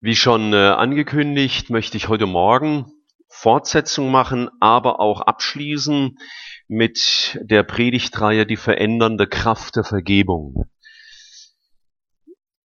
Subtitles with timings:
[0.00, 2.92] Wie schon äh, angekündigt, möchte ich heute Morgen
[3.28, 6.18] Fortsetzung machen, aber auch abschließen
[6.68, 10.68] mit der Predigtreihe Die verändernde Kraft der Vergebung.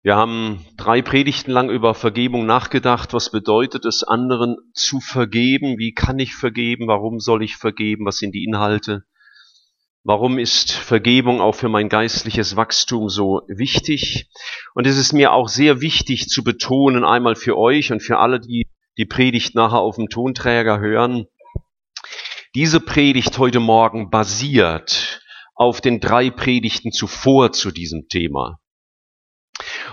[0.02, 3.12] Wir haben drei Predigten lang über Vergebung nachgedacht.
[3.12, 5.76] Was bedeutet es, anderen zu vergeben?
[5.76, 6.86] Wie kann ich vergeben?
[6.86, 8.06] Warum soll ich vergeben?
[8.06, 9.04] Was sind die Inhalte?
[10.08, 14.30] Warum ist Vergebung auch für mein geistliches Wachstum so wichtig?
[14.74, 18.40] Und es ist mir auch sehr wichtig zu betonen, einmal für euch und für alle,
[18.40, 18.66] die
[18.96, 21.26] die Predigt nachher auf dem Tonträger hören.
[22.54, 25.20] Diese Predigt heute Morgen basiert
[25.54, 28.60] auf den drei Predigten zuvor zu diesem Thema.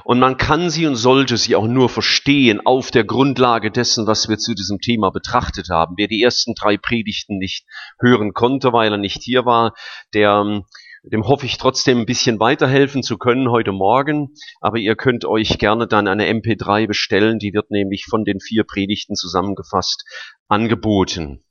[0.03, 4.29] Und man kann sie und sollte sie auch nur verstehen auf der Grundlage dessen, was
[4.29, 5.95] wir zu diesem Thema betrachtet haben.
[5.97, 7.65] Wer die ersten drei Predigten nicht
[7.99, 9.73] hören konnte, weil er nicht hier war,
[10.13, 10.61] der,
[11.03, 14.33] dem hoffe ich trotzdem ein bisschen weiterhelfen zu können heute Morgen.
[14.61, 17.39] Aber ihr könnt euch gerne dann eine MP3 bestellen.
[17.39, 20.03] Die wird nämlich von den vier Predigten zusammengefasst
[20.47, 21.44] angeboten.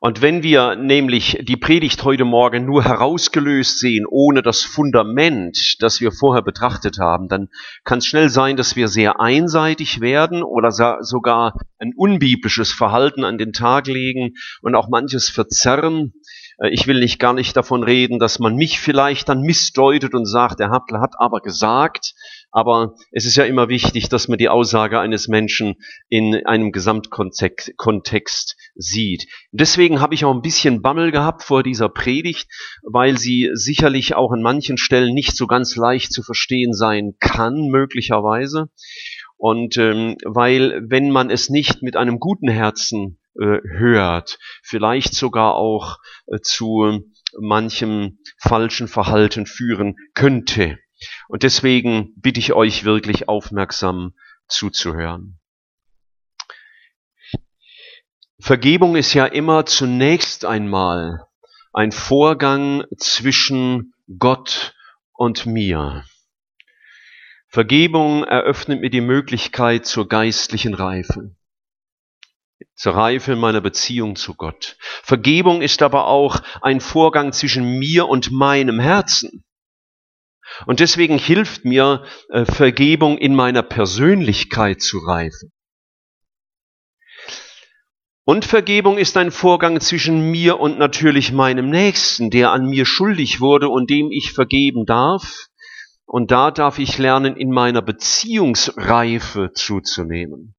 [0.00, 6.00] Und wenn wir nämlich die Predigt heute Morgen nur herausgelöst sehen, ohne das Fundament, das
[6.00, 7.48] wir vorher betrachtet haben, dann
[7.82, 10.70] kann es schnell sein, dass wir sehr einseitig werden oder
[11.02, 16.12] sogar ein unbiblisches Verhalten an den Tag legen und auch manches verzerren.
[16.58, 20.26] Äh, ich will nicht gar nicht davon reden, dass man mich vielleicht dann missdeutet und
[20.26, 22.14] sagt, der Hartl hat aber gesagt.
[22.50, 25.74] Aber es ist ja immer wichtig, dass man die Aussage eines Menschen
[26.08, 29.26] in einem Gesamtkontext sieht.
[29.52, 32.48] Deswegen habe ich auch ein bisschen Bammel gehabt vor dieser Predigt,
[32.82, 37.68] weil sie sicherlich auch an manchen Stellen nicht so ganz leicht zu verstehen sein kann,
[37.68, 38.70] möglicherweise.
[39.36, 45.54] Und ähm, weil, wenn man es nicht mit einem guten Herzen äh, hört, vielleicht sogar
[45.54, 47.04] auch äh, zu
[47.38, 50.78] manchem falschen Verhalten führen könnte.
[51.28, 54.14] Und deswegen bitte ich euch wirklich aufmerksam
[54.48, 55.38] zuzuhören.
[58.40, 61.26] Vergebung ist ja immer zunächst einmal
[61.72, 64.74] ein Vorgang zwischen Gott
[65.12, 66.04] und mir.
[67.48, 71.34] Vergebung eröffnet mir die Möglichkeit zur geistlichen Reife,
[72.74, 74.76] zur Reife in meiner Beziehung zu Gott.
[75.02, 79.44] Vergebung ist aber auch ein Vorgang zwischen mir und meinem Herzen.
[80.66, 85.52] Und deswegen hilft mir äh, Vergebung in meiner Persönlichkeit zu reifen.
[88.24, 93.40] Und Vergebung ist ein Vorgang zwischen mir und natürlich meinem Nächsten, der an mir schuldig
[93.40, 95.46] wurde und dem ich vergeben darf.
[96.04, 100.57] Und da darf ich lernen, in meiner Beziehungsreife zuzunehmen.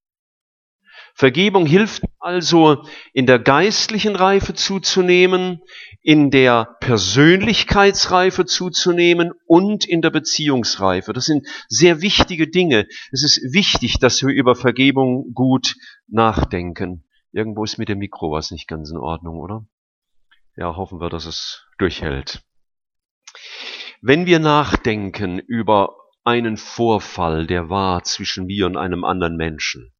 [1.19, 5.61] Vergebung hilft also, in der geistlichen Reife zuzunehmen,
[6.01, 11.11] in der Persönlichkeitsreife zuzunehmen und in der Beziehungsreife.
[11.11, 12.87] Das sind sehr wichtige Dinge.
[13.11, 15.75] Es ist wichtig, dass wir über Vergebung gut
[16.07, 17.03] nachdenken.
[17.33, 19.65] Irgendwo ist mit dem Mikro was nicht ganz in Ordnung, oder?
[20.55, 22.43] Ja, hoffen wir, dass es durchhält.
[24.01, 29.91] Wenn wir nachdenken über einen Vorfall, der war zwischen mir und einem anderen Menschen,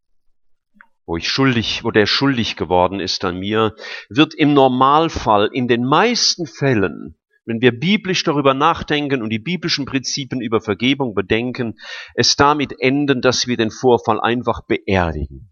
[1.09, 3.73] wo ich schuldig, wo der schuldig geworden ist an mir,
[4.09, 9.87] wird im Normalfall in den meisten Fällen, wenn wir biblisch darüber nachdenken und die biblischen
[9.87, 11.79] Prinzipien über Vergebung bedenken,
[12.13, 15.51] es damit enden, dass wir den Vorfall einfach beerdigen.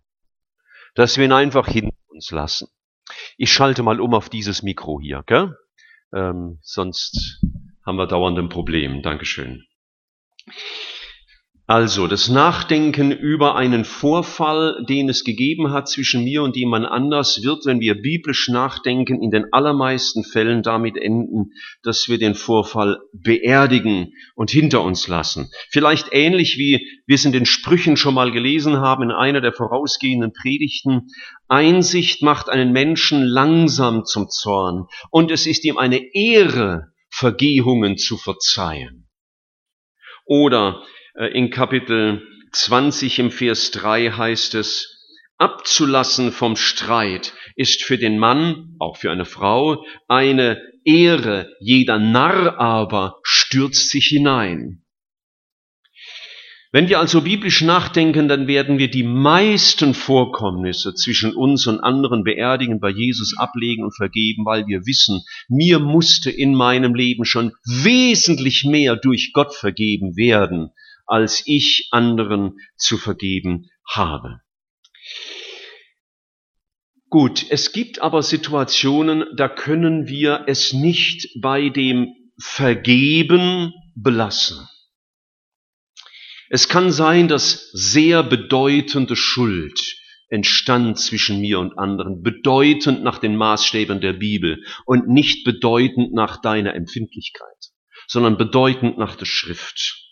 [0.93, 2.67] Dass wir ihn einfach hinter uns lassen.
[3.35, 5.57] Ich schalte mal um auf dieses Mikro hier, gell?
[6.13, 7.41] Ähm, sonst
[7.83, 9.01] haben wir dauernd ein Problem.
[9.01, 9.65] Dankeschön.
[11.69, 17.43] Also das Nachdenken über einen Vorfall, den es gegeben hat zwischen mir und jemand anders,
[17.43, 21.51] wird, wenn wir biblisch nachdenken, in den allermeisten Fällen damit enden,
[21.83, 25.51] dass wir den Vorfall beerdigen und hinter uns lassen.
[25.69, 29.51] Vielleicht ähnlich wie wir es in den Sprüchen schon mal gelesen haben in einer der
[29.51, 31.09] vorausgehenden Predigten.
[31.49, 38.15] Einsicht macht einen Menschen langsam zum Zorn und es ist ihm eine Ehre, Vergehungen zu
[38.15, 39.09] verzeihen.
[40.25, 40.81] Oder
[41.25, 42.21] in Kapitel
[42.51, 44.97] 20 im Vers 3 heißt es,
[45.37, 51.49] abzulassen vom Streit ist für den Mann, auch für eine Frau, eine Ehre.
[51.59, 54.83] Jeder Narr aber stürzt sich hinein.
[56.71, 62.23] Wenn wir also biblisch nachdenken, dann werden wir die meisten Vorkommnisse zwischen uns und anderen
[62.23, 67.53] beerdigen, bei Jesus ablegen und vergeben, weil wir wissen, mir musste in meinem Leben schon
[67.65, 70.71] wesentlich mehr durch Gott vergeben werden,
[71.07, 74.41] als ich anderen zu vergeben habe.
[77.09, 84.67] Gut, es gibt aber Situationen, da können wir es nicht bei dem Vergeben belassen.
[86.49, 89.97] Es kann sein, dass sehr bedeutende Schuld
[90.29, 96.41] entstand zwischen mir und anderen, bedeutend nach den Maßstäben der Bibel und nicht bedeutend nach
[96.41, 97.71] deiner Empfindlichkeit,
[98.07, 100.06] sondern bedeutend nach der Schrift.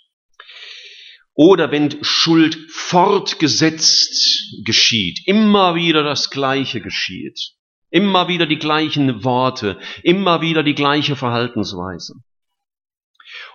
[1.36, 7.52] Oder wenn Schuld fortgesetzt geschieht, immer wieder das Gleiche geschieht,
[7.90, 12.14] immer wieder die gleichen Worte, immer wieder die gleiche Verhaltensweise.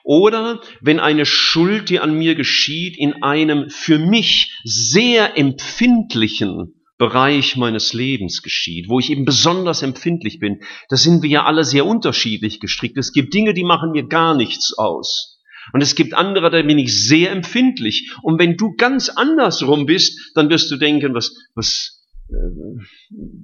[0.05, 7.57] Oder wenn eine Schuld, die an mir geschieht, in einem für mich sehr empfindlichen Bereich
[7.57, 10.61] meines Lebens geschieht, wo ich eben besonders empfindlich bin,
[10.91, 12.99] da sind wir ja alle sehr unterschiedlich gestrickt.
[12.99, 15.40] Es gibt Dinge, die machen mir gar nichts aus.
[15.73, 18.13] Und es gibt andere, da bin ich sehr empfindlich.
[18.23, 22.83] Und wenn du ganz andersrum bist, dann wirst du denken, was, was, äh,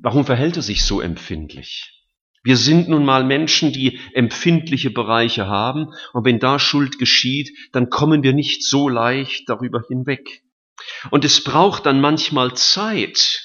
[0.02, 1.92] warum verhält er sich so empfindlich?
[2.42, 5.88] Wir sind nun mal Menschen, die empfindliche Bereiche haben.
[6.12, 10.42] Und wenn da Schuld geschieht, dann kommen wir nicht so leicht darüber hinweg.
[11.10, 13.42] Und es braucht dann manchmal Zeit,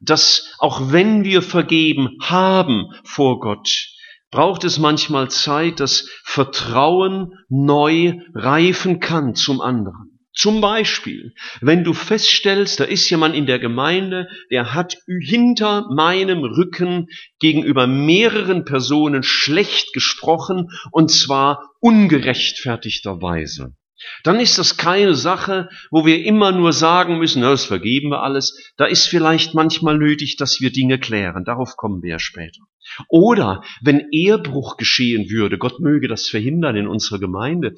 [0.00, 3.88] dass auch wenn wir vergeben haben vor Gott,
[4.34, 10.18] braucht es manchmal Zeit, dass Vertrauen neu reifen kann zum anderen.
[10.32, 16.42] Zum Beispiel, wenn du feststellst, da ist jemand in der Gemeinde, der hat hinter meinem
[16.42, 17.06] Rücken
[17.38, 23.76] gegenüber mehreren Personen schlecht gesprochen und zwar ungerechtfertigterweise.
[24.22, 28.22] Dann ist das keine Sache, wo wir immer nur sagen müssen, na, das vergeben wir
[28.22, 28.72] alles.
[28.76, 31.44] Da ist vielleicht manchmal nötig, dass wir Dinge klären.
[31.44, 32.62] Darauf kommen wir ja später.
[33.08, 37.74] Oder wenn Ehrbruch geschehen würde, Gott möge das verhindern in unserer Gemeinde,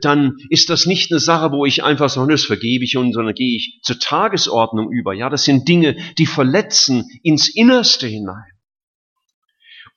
[0.00, 3.34] dann ist das nicht eine Sache, wo ich einfach sage, das vergebe ich und sondern
[3.34, 5.14] gehe ich zur Tagesordnung über.
[5.14, 8.57] Ja, das sind Dinge, die verletzen ins Innerste hinein.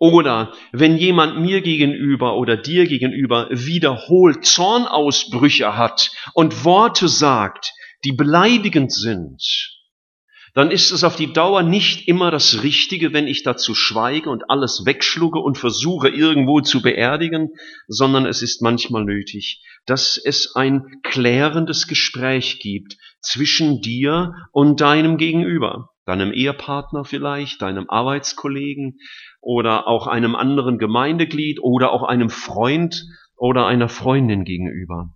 [0.02, 7.72] Oder wenn jemand mir gegenüber oder dir gegenüber wiederholt Zornausbrüche hat und Worte sagt,
[8.04, 9.44] die beleidigend sind,
[10.56, 14.50] dann ist es auf die Dauer nicht immer das Richtige, wenn ich dazu schweige und
[14.50, 17.50] alles wegschlucke und versuche irgendwo zu beerdigen,
[17.88, 25.18] sondern es ist manchmal nötig, dass es ein klärendes Gespräch gibt zwischen dir und deinem
[25.18, 29.00] Gegenüber deinem Ehepartner vielleicht, deinem Arbeitskollegen
[29.42, 33.06] oder auch einem anderen Gemeindeglied oder auch einem Freund
[33.36, 35.10] oder einer Freundin gegenüber.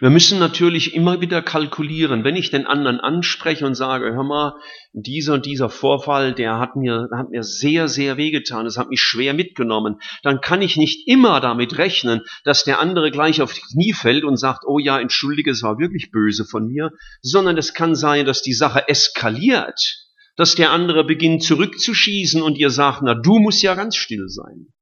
[0.00, 4.54] Wir müssen natürlich immer wieder kalkulieren, wenn ich den anderen anspreche und sage, hör mal,
[4.92, 9.00] dieser und dieser Vorfall, der hat mir, hat mir sehr, sehr wehgetan, es hat mich
[9.00, 13.60] schwer mitgenommen, dann kann ich nicht immer damit rechnen, dass der andere gleich auf die
[13.60, 16.90] Knie fällt und sagt, oh ja, entschuldige, es war wirklich böse von mir,
[17.22, 20.03] sondern es kann sein, dass die Sache eskaliert,
[20.36, 24.72] dass der andere beginnt zurückzuschießen und ihr sagt, na, du musst ja ganz still sein.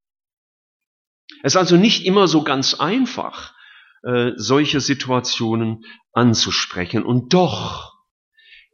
[1.43, 3.55] Es ist also nicht immer so ganz einfach,
[4.03, 7.05] äh, solche Situationen anzusprechen.
[7.05, 7.93] Und doch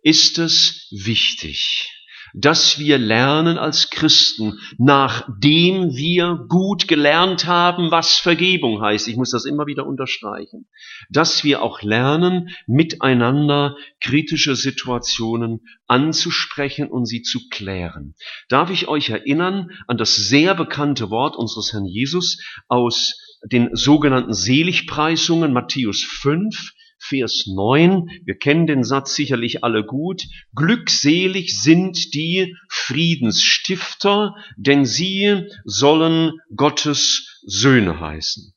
[0.03, 1.98] ist es wichtig,
[2.35, 9.09] dass wir lernen als Christen, nachdem wir gut gelernt haben, was Vergebung heißt.
[9.09, 10.67] Ich muss das immer wieder unterstreichen.
[11.11, 18.15] Dass wir auch lernen, miteinander kritische Situationen anzusprechen und sie zu klären.
[18.49, 23.15] Darf ich euch erinnern an das sehr bekannte Wort unseres Herrn Jesus aus
[23.45, 28.09] den sogenannten Seligpreisungen, Matthäus 5, Vers 9.
[28.25, 30.23] Wir kennen den Satz sicherlich alle gut.
[30.55, 38.53] Glückselig sind die Friedensstifter, denn sie sollen Gottes Söhne heißen.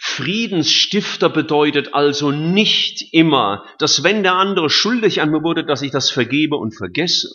[0.00, 5.90] Friedensstifter bedeutet also nicht immer, dass wenn der andere schuldig an mir wurde, dass ich
[5.90, 7.28] das vergebe und vergesse.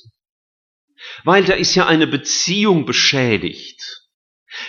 [1.24, 4.03] Weil da ist ja eine Beziehung beschädigt.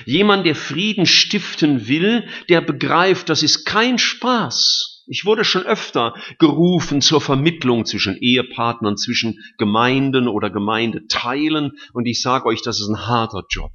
[0.07, 4.94] Jemand, der Frieden stiften will, der begreift, das ist kein Spaß.
[5.07, 12.23] Ich wurde schon öfter gerufen zur Vermittlung zwischen Ehepartnern, zwischen Gemeinden oder Gemeindeteilen und ich
[12.23, 13.73] sage euch, das ist ein harter Job.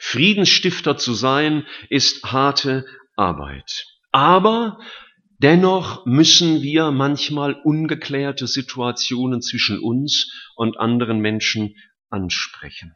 [0.00, 3.86] Friedensstifter zu sein ist harte Arbeit.
[4.12, 4.78] Aber
[5.38, 11.76] dennoch müssen wir manchmal ungeklärte Situationen zwischen uns und anderen Menschen
[12.10, 12.94] ansprechen.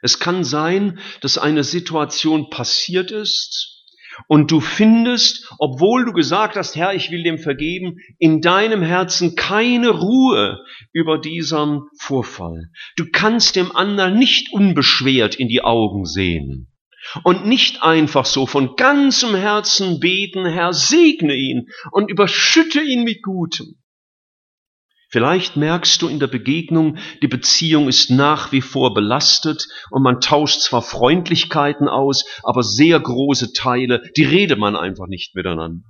[0.00, 3.77] Es kann sein, dass eine Situation passiert ist
[4.26, 9.36] und du findest, obwohl du gesagt hast, Herr, ich will dem vergeben, in deinem Herzen
[9.36, 10.58] keine Ruhe
[10.92, 12.70] über diesen Vorfall.
[12.96, 16.68] Du kannst dem anderen nicht unbeschwert in die Augen sehen
[17.22, 23.22] und nicht einfach so von ganzem Herzen beten, Herr, segne ihn und überschütte ihn mit
[23.22, 23.77] Gutem.
[25.10, 30.20] Vielleicht merkst du in der Begegnung, die Beziehung ist nach wie vor belastet und man
[30.20, 35.88] tauscht zwar Freundlichkeiten aus, aber sehr große Teile, die rede man einfach nicht miteinander.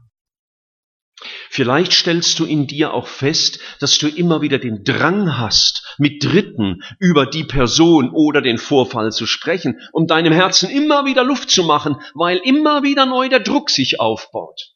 [1.51, 6.23] Vielleicht stellst du in dir auch fest, dass du immer wieder den Drang hast, mit
[6.23, 11.51] Dritten über die Person oder den Vorfall zu sprechen, um deinem Herzen immer wieder Luft
[11.51, 14.75] zu machen, weil immer wieder neu der Druck sich aufbaut.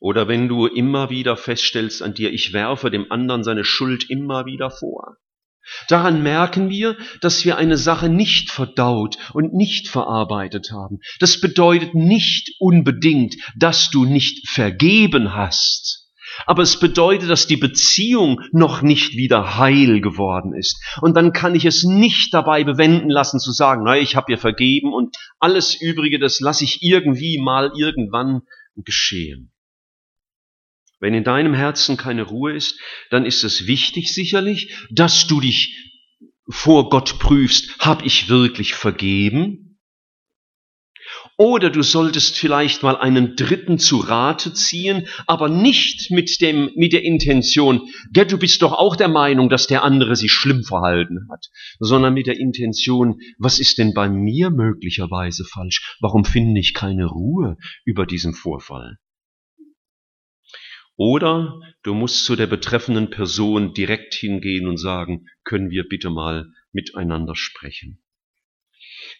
[0.00, 4.46] Oder wenn du immer wieder feststellst an dir, ich werfe dem anderen seine Schuld immer
[4.46, 5.16] wieder vor.
[5.88, 11.00] Daran merken wir, dass wir eine Sache nicht verdaut und nicht verarbeitet haben.
[11.18, 16.06] Das bedeutet nicht unbedingt, dass du nicht vergeben hast.
[16.46, 20.80] Aber es bedeutet, dass die Beziehung noch nicht wieder heil geworden ist.
[21.00, 24.38] Und dann kann ich es nicht dabei bewenden lassen zu sagen, na, ich habe ihr
[24.38, 28.42] vergeben und alles Übrige, das lasse ich irgendwie mal irgendwann
[28.76, 29.52] geschehen.
[31.00, 32.78] Wenn in deinem Herzen keine Ruhe ist,
[33.10, 35.76] dann ist es wichtig sicherlich, dass du dich
[36.50, 39.68] vor Gott prüfst, habe ich wirklich vergeben?
[41.36, 46.92] Oder du solltest vielleicht mal einen Dritten zu Rate ziehen, aber nicht mit, dem, mit
[46.92, 51.28] der Intention, ja, du bist doch auch der Meinung, dass der andere sich schlimm verhalten
[51.30, 51.46] hat,
[51.78, 55.96] sondern mit der Intention, was ist denn bei mir möglicherweise falsch?
[56.00, 58.98] Warum finde ich keine Ruhe über diesen Vorfall?
[60.98, 66.52] Oder du musst zu der betreffenden Person direkt hingehen und sagen, können wir bitte mal
[66.72, 68.02] miteinander sprechen.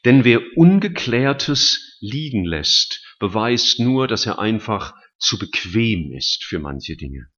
[0.05, 6.97] Denn wer Ungeklärtes liegen lässt, beweist nur, dass er einfach zu bequem ist für manche
[6.97, 7.29] Dinge.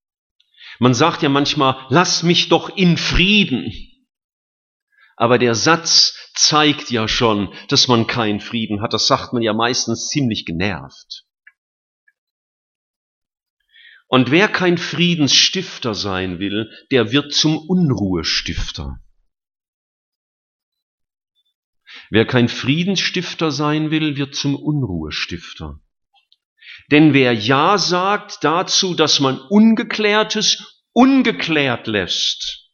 [0.79, 3.71] Man sagt ja manchmal, lass mich doch in Frieden.
[5.17, 8.95] Aber der Satz zeigt ja schon, dass man keinen Frieden hat.
[8.95, 11.27] Das sagt man ja meistens ziemlich genervt.
[14.11, 18.99] Und wer kein Friedensstifter sein will, der wird zum Unruhestifter.
[22.11, 25.79] Wer kein Friedensstifter sein will, wird zum Unruhestifter.
[26.91, 32.69] Denn wer Ja sagt dazu, dass man Ungeklärtes ungeklärt lässt,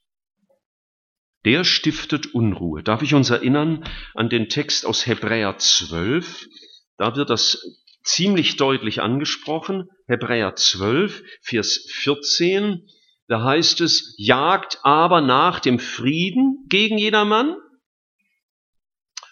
[1.45, 2.83] der stiftet Unruhe.
[2.83, 6.49] Darf ich uns erinnern an den Text aus Hebräer 12?
[6.97, 9.91] Da wird das ziemlich deutlich angesprochen.
[10.07, 12.87] Hebräer 12, Vers 14.
[13.29, 17.57] Da heißt es, jagt aber nach dem Frieden gegen jedermann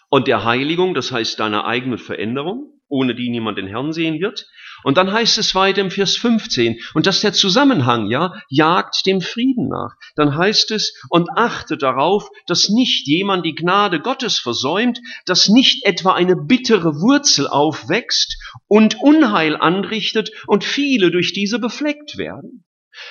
[0.09, 4.45] und der Heiligung, das heißt deiner eigenen Veränderung, ohne die niemand den Herrn sehen wird.
[4.85, 9.07] Und dann heißt es weiter im Vers 15, und das ist der Zusammenhang, ja, jagt
[9.07, 9.95] dem Frieden nach.
[10.15, 15.83] Dann heißt es, und achte darauf, dass nicht jemand die Gnade Gottes versäumt, dass nicht
[15.85, 18.37] etwa eine bittere Wurzel aufwächst
[18.67, 22.64] und Unheil anrichtet und viele durch diese befleckt werden.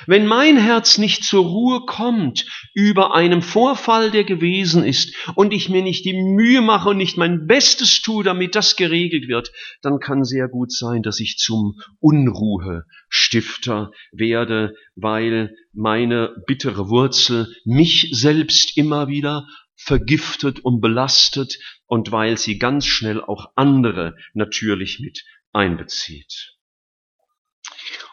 [0.06, 5.68] Wenn mein Herz nicht zur Ruhe kommt über einem Vorfall, der gewesen ist, und ich
[5.68, 9.98] mir nicht die Mühe mache und nicht mein Bestes tue, damit das geregelt wird, dann
[9.98, 18.76] kann sehr gut sein, dass ich zum Unruhestifter werde, weil meine bittere Wurzel mich selbst
[18.76, 26.53] immer wieder vergiftet und belastet und weil sie ganz schnell auch andere natürlich mit einbezieht.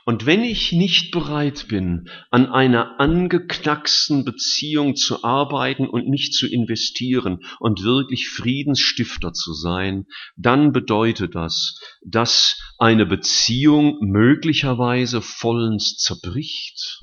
[0.04, 6.48] Und wenn ich nicht bereit bin, an einer angeknacksten Beziehung zu arbeiten und mich zu
[6.48, 10.06] investieren und wirklich Friedensstifter zu sein,
[10.36, 17.00] dann bedeutet das, dass eine Beziehung möglicherweise vollends zerbricht.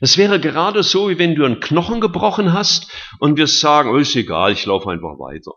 [0.00, 2.90] Es wäre gerade so, wie wenn du einen Knochen gebrochen hast
[3.20, 5.52] und wir sagen, oh, ist egal, ich laufe einfach weiter.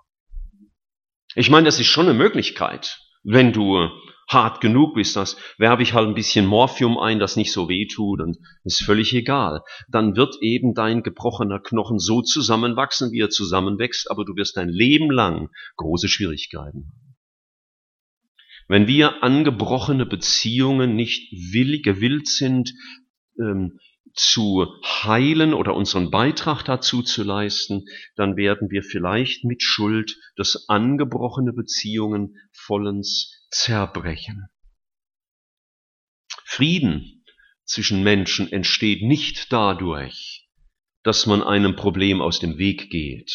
[1.33, 3.89] Ich meine, das ist schon eine Möglichkeit, wenn du
[4.27, 7.87] hart genug bist, das werbe ich halt ein bisschen Morphium ein, das nicht so weh
[7.87, 9.61] tut und ist völlig egal.
[9.87, 14.69] Dann wird eben dein gebrochener Knochen so zusammenwachsen, wie er zusammenwächst, aber du wirst dein
[14.69, 17.15] Leben lang große Schwierigkeiten haben.
[18.67, 22.73] Wenn wir angebrochene Beziehungen nicht will, gewillt sind,
[23.39, 23.79] ähm,
[24.13, 30.69] zu heilen oder unseren Beitrag dazu zu leisten, dann werden wir vielleicht mit Schuld, dass
[30.69, 34.47] angebrochene Beziehungen vollends zerbrechen.
[36.43, 37.25] Frieden
[37.65, 40.47] zwischen Menschen entsteht nicht dadurch,
[41.03, 43.31] dass man einem Problem aus dem Weg geht,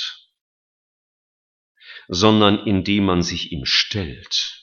[2.09, 4.57] sondern indem man sich ihm stellt.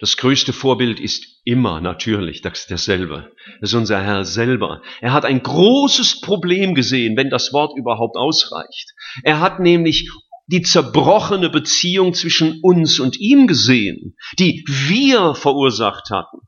[0.00, 3.32] Das größte Vorbild ist immer natürlich das derselbe.
[3.60, 4.82] Das ist unser Herr selber.
[5.00, 8.94] Er hat ein großes Problem gesehen, wenn das Wort überhaupt ausreicht.
[9.22, 10.08] Er hat nämlich
[10.52, 16.38] die zerbrochene Beziehung zwischen uns und ihm gesehen, die wir verursacht hatten.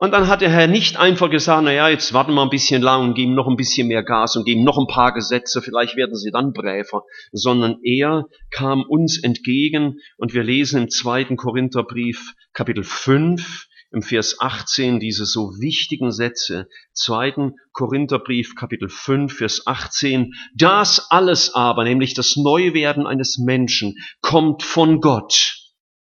[0.00, 2.82] Und dann hat der Herr nicht einfach gesagt, na ja, jetzt warten wir ein bisschen
[2.82, 5.96] lang und geben noch ein bisschen mehr Gas und geben noch ein paar Gesetze, vielleicht
[5.96, 7.02] werden sie dann bräver,
[7.32, 14.40] sondern er kam uns entgegen und wir lesen im zweiten Korintherbrief Kapitel 5, im Vers
[14.40, 16.68] 18 diese so wichtigen Sätze.
[16.92, 20.34] Zweiten Korintherbrief, Kapitel 5, Vers 18.
[20.54, 25.54] Das alles aber, nämlich das Neuwerden eines Menschen, kommt von Gott.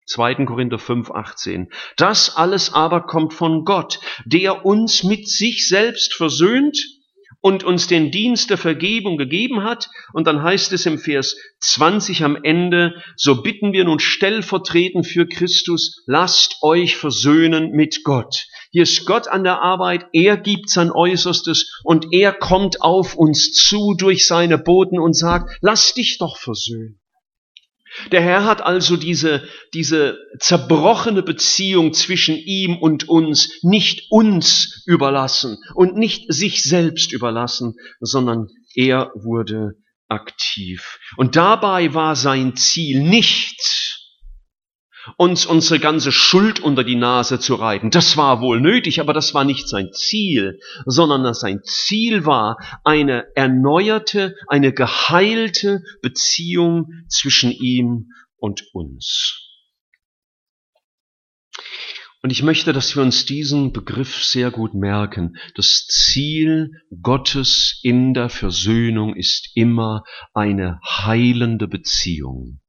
[0.07, 0.45] 2.
[0.45, 1.69] Korinther 5, 18.
[1.97, 6.77] Das alles aber kommt von Gott, der uns mit sich selbst versöhnt
[7.45, 9.91] und uns den Dienst der Vergebung gegeben hat.
[10.13, 15.27] Und dann heißt es im Vers 20 am Ende, so bitten wir nun stellvertretend für
[15.27, 18.47] Christus, lasst euch versöhnen mit Gott.
[18.71, 23.53] Hier ist Gott an der Arbeit, er gibt sein Äußerstes und er kommt auf uns
[23.53, 26.99] zu durch seine Boten und sagt, lass dich doch versöhnen.
[28.11, 35.57] Der Herr hat also diese, diese zerbrochene Beziehung zwischen ihm und uns nicht uns überlassen
[35.73, 39.75] und nicht sich selbst überlassen, sondern er wurde
[40.07, 40.99] aktiv.
[41.17, 43.84] Und dabei war sein Ziel nicht,
[45.17, 47.91] uns unsere ganze Schuld unter die Nase zu reiten.
[47.91, 53.25] Das war wohl nötig, aber das war nicht sein Ziel, sondern sein Ziel war eine
[53.35, 59.41] erneuerte, eine geheilte Beziehung zwischen ihm und uns.
[62.25, 65.37] Und ich möchte, dass wir uns diesen Begriff sehr gut merken.
[65.53, 66.71] Das Ziel
[67.03, 72.61] Gottes in der Versöhnung ist immer eine heilende Beziehung.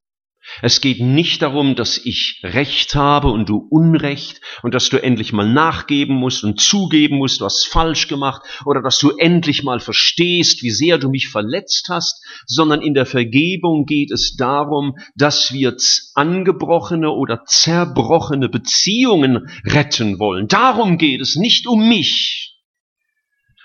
[0.61, 5.33] Es geht nicht darum, dass ich Recht habe und du Unrecht und dass du endlich
[5.33, 9.79] mal nachgeben musst und zugeben musst, du hast falsch gemacht oder dass du endlich mal
[9.79, 15.53] verstehst, wie sehr du mich verletzt hast, sondern in der Vergebung geht es darum, dass
[15.53, 15.75] wir
[16.15, 20.47] angebrochene oder zerbrochene Beziehungen retten wollen.
[20.47, 22.57] Darum geht es nicht um mich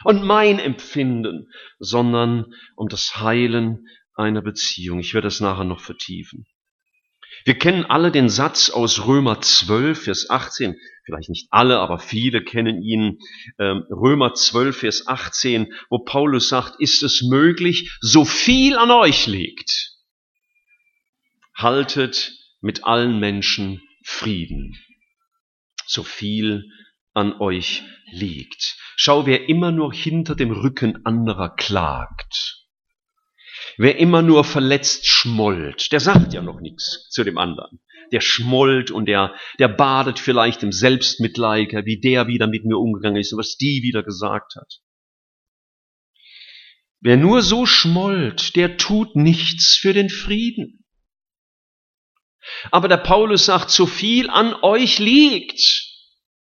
[0.05, 1.49] und mein Empfinden,
[1.79, 2.47] sondern
[2.77, 4.99] um das Heilen einer Beziehung.
[4.99, 6.47] Ich werde es nachher noch vertiefen.
[7.45, 10.77] Wir kennen alle den Satz aus Römer 12, Vers 18.
[11.05, 13.19] Vielleicht nicht alle, aber viele kennen ihn.
[13.59, 19.27] Ähm, Römer 12, Vers 18, wo Paulus sagt, ist es möglich, so viel an euch
[19.27, 19.93] liegt,
[21.55, 24.79] haltet mit allen Menschen Frieden.
[25.87, 26.65] So viel
[27.15, 28.77] an euch liegt.
[28.97, 32.62] Schau, wer immer nur hinter dem Rücken anderer klagt,
[33.79, 37.81] Wer immer nur verletzt schmollt, der sagt ja noch nichts zu dem anderen.
[38.13, 43.21] Der schmollt und der, der badet vielleicht im Selbstmitleid, wie der wieder mit mir umgegangen
[43.21, 44.81] ist und was die wieder gesagt hat.
[47.01, 50.85] Wer nur so schmollt, der tut nichts für den Frieden.
[52.71, 55.92] Aber der Paulus sagt, so viel an euch liegt,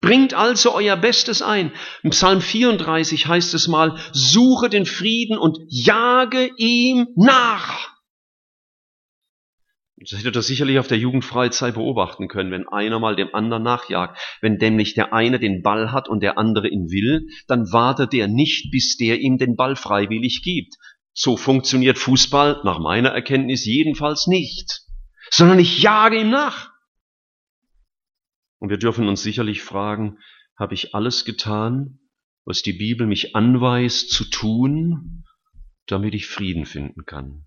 [0.04, 1.72] Bringt also euer Bestes ein.
[2.04, 7.90] Im Psalm 34 heißt es mal, suche den Frieden und jage ihm nach.
[9.96, 14.20] Das hättet ihr sicherlich auf der Jugendfreizeit beobachten können, wenn einer mal dem anderen nachjagt.
[14.42, 18.28] Wenn nämlich der eine den Ball hat und der andere ihn will, dann wartet der
[18.28, 20.76] nicht, bis der ihm den Ball freiwillig gibt.
[21.14, 24.82] So funktioniert Fußball nach meiner Erkenntnis jedenfalls nicht,
[25.30, 26.73] sondern ich jage ihm nach.
[28.64, 30.20] Und wir dürfen uns sicherlich fragen,
[30.58, 32.00] habe ich alles getan,
[32.46, 35.26] was die Bibel mich anweist zu tun,
[35.86, 37.46] damit ich Frieden finden kann?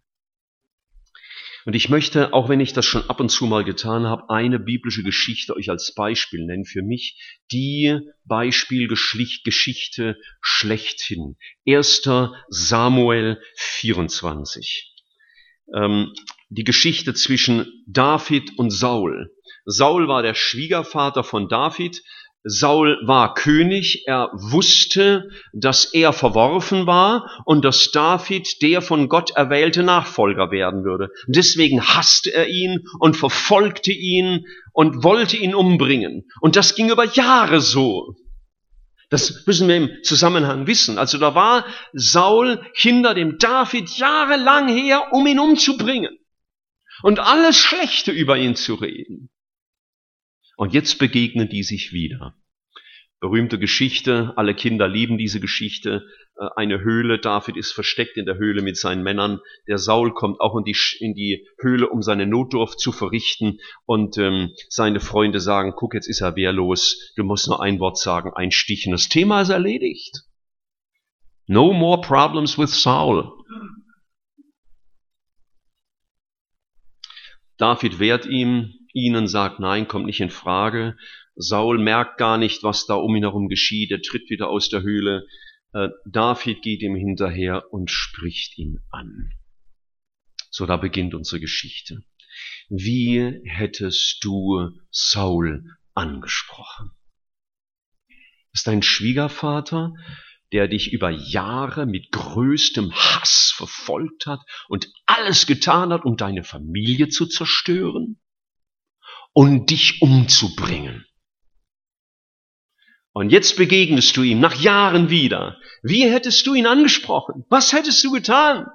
[1.65, 4.59] Und ich möchte, auch wenn ich das schon ab und zu mal getan habe, eine
[4.59, 6.67] biblische Geschichte euch als Beispiel nennen.
[6.67, 7.19] Für mich
[7.51, 11.39] die Beispielgeschichte schlechthin.
[11.67, 12.11] 1.
[12.51, 14.95] Samuel 24.
[16.49, 19.33] Die Geschichte zwischen David und Saul.
[19.65, 22.05] Saul war der Schwiegervater von David.
[22.45, 29.33] Saul war König, er wusste, dass er verworfen war und dass David der von Gott
[29.33, 31.09] erwählte Nachfolger werden würde.
[31.27, 36.29] Deswegen hasste er ihn und verfolgte ihn und wollte ihn umbringen.
[36.41, 38.15] Und das ging über Jahre so.
[39.11, 40.97] Das müssen wir im Zusammenhang wissen.
[40.97, 46.17] Also da war Saul hinter dem David jahrelang her, um ihn umzubringen
[47.03, 49.31] und alles Schlechte über ihn zu reden.
[50.57, 52.35] Und jetzt begegnen die sich wieder.
[53.19, 56.07] Berühmte Geschichte, alle Kinder lieben diese Geschichte.
[56.39, 59.41] Äh, eine Höhle, David ist versteckt in der Höhle mit seinen Männern.
[59.67, 63.59] Der Saul kommt auch in die, in die Höhle, um seine Notdurft zu verrichten.
[63.87, 67.13] Und ähm, seine Freunde sagen, guck, jetzt ist er wehrlos.
[67.17, 70.25] Du musst nur ein Wort sagen, ein Stich das Thema ist erledigt.
[71.47, 73.33] No more problems with Saul.
[77.59, 80.97] David wehrt ihm, ihnen sagt, nein, kommt nicht in Frage.
[81.35, 83.90] Saul merkt gar nicht, was da um ihn herum geschieht.
[83.90, 85.27] Er tritt wieder aus der Höhle.
[85.73, 89.31] Äh, David geht ihm hinterher und spricht ihn an.
[90.51, 92.03] So, da beginnt unsere Geschichte.
[92.69, 95.64] Wie hättest du Saul
[95.95, 96.90] angesprochen?
[98.53, 99.92] Ist dein Schwiegervater,
[100.53, 106.45] der dich über Jahre mit größtem Hass verfolgt hat und alles getan hat, um deine
[106.45, 108.21] Familie zu zerstören
[109.33, 111.05] und dich umzubringen.
[113.13, 115.59] Und jetzt begegnest du ihm nach Jahren wieder.
[115.83, 117.45] Wie hättest du ihn angesprochen?
[117.49, 118.67] Was hättest du getan?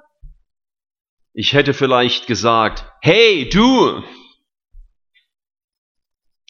[1.32, 4.02] Ich hätte vielleicht gesagt, hey du!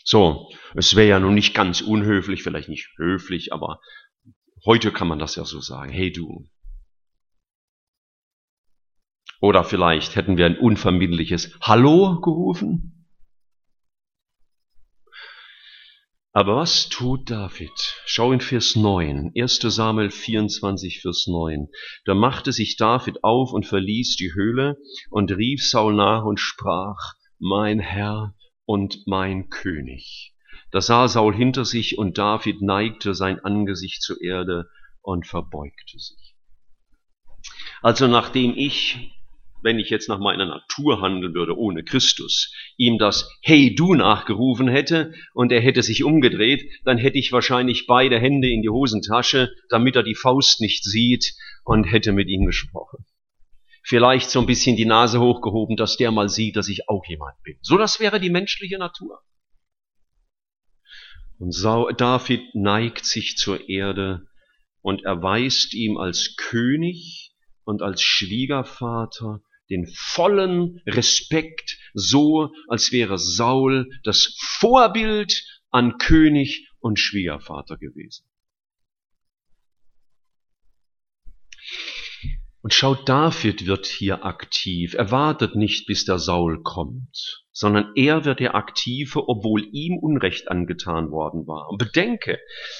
[0.05, 3.79] So, es wäre ja nun nicht ganz unhöflich, vielleicht nicht höflich, aber
[4.65, 5.91] Heute kann man das ja so sagen.
[5.91, 6.49] Hey du.
[9.41, 13.09] Oder vielleicht hätten wir ein unverbindliches Hallo gerufen.
[16.35, 17.73] Aber was tut David?
[18.07, 21.69] Schau in Vers 9, 1 Samuel 24, Vers 9.
[22.05, 24.79] Da machte sich David auf und verließ die Höhle
[25.11, 30.32] und rief Saul nach und sprach, mein Herr und mein König.
[30.73, 34.71] Da sah Saul hinter sich und David neigte sein Angesicht zur Erde
[35.03, 36.35] und verbeugte sich.
[37.83, 39.13] Also nachdem ich,
[39.63, 44.67] wenn ich jetzt nach meiner Natur handeln würde, ohne Christus, ihm das Hey du nachgerufen
[44.67, 49.53] hätte und er hätte sich umgedreht, dann hätte ich wahrscheinlich beide Hände in die Hosentasche,
[49.69, 53.05] damit er die Faust nicht sieht und hätte mit ihm gesprochen.
[53.83, 57.35] Vielleicht so ein bisschen die Nase hochgehoben, dass der mal sieht, dass ich auch jemand
[57.43, 57.59] bin.
[57.61, 59.21] So das wäre die menschliche Natur.
[61.43, 61.57] Und
[62.01, 64.29] David neigt sich zur Erde
[64.81, 73.91] und erweist ihm als König und als Schwiegervater den vollen Respekt, so als wäre Saul
[74.05, 78.25] das Vorbild an König und Schwiegervater gewesen.
[82.63, 84.95] Und schaut, David wird hier aktiv.
[84.95, 90.49] Er wartet nicht, bis der Saul kommt, sondern er wird der Aktive, obwohl ihm Unrecht
[90.49, 91.69] angetan worden war.
[91.71, 92.39] Und bedenke,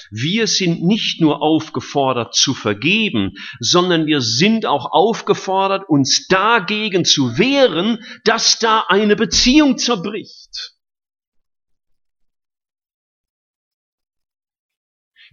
[0.09, 7.37] wir sind nicht nur aufgefordert zu vergeben, sondern wir sind auch aufgefordert, uns dagegen zu
[7.37, 10.72] wehren, dass da eine Beziehung zerbricht.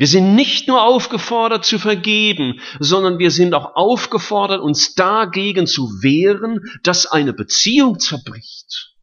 [0.01, 5.91] Wir sind nicht nur aufgefordert zu vergeben, sondern wir sind auch aufgefordert, uns dagegen zu
[6.01, 8.95] wehren, dass eine Beziehung zerbricht.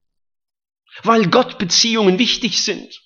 [1.04, 3.00] Weil Gott Beziehungen wichtig sind.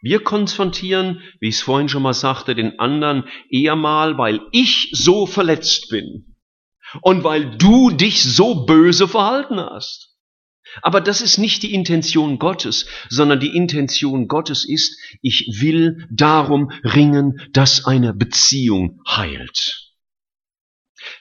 [0.00, 4.90] Wir konfrontieren, wie ich es vorhin schon mal sagte, den anderen eher mal, weil ich
[4.92, 6.36] so verletzt bin
[7.02, 10.09] und weil du dich so böse verhalten hast.
[10.82, 16.70] Aber das ist nicht die Intention Gottes, sondern die Intention Gottes ist, ich will darum
[16.84, 19.90] ringen, dass eine Beziehung heilt.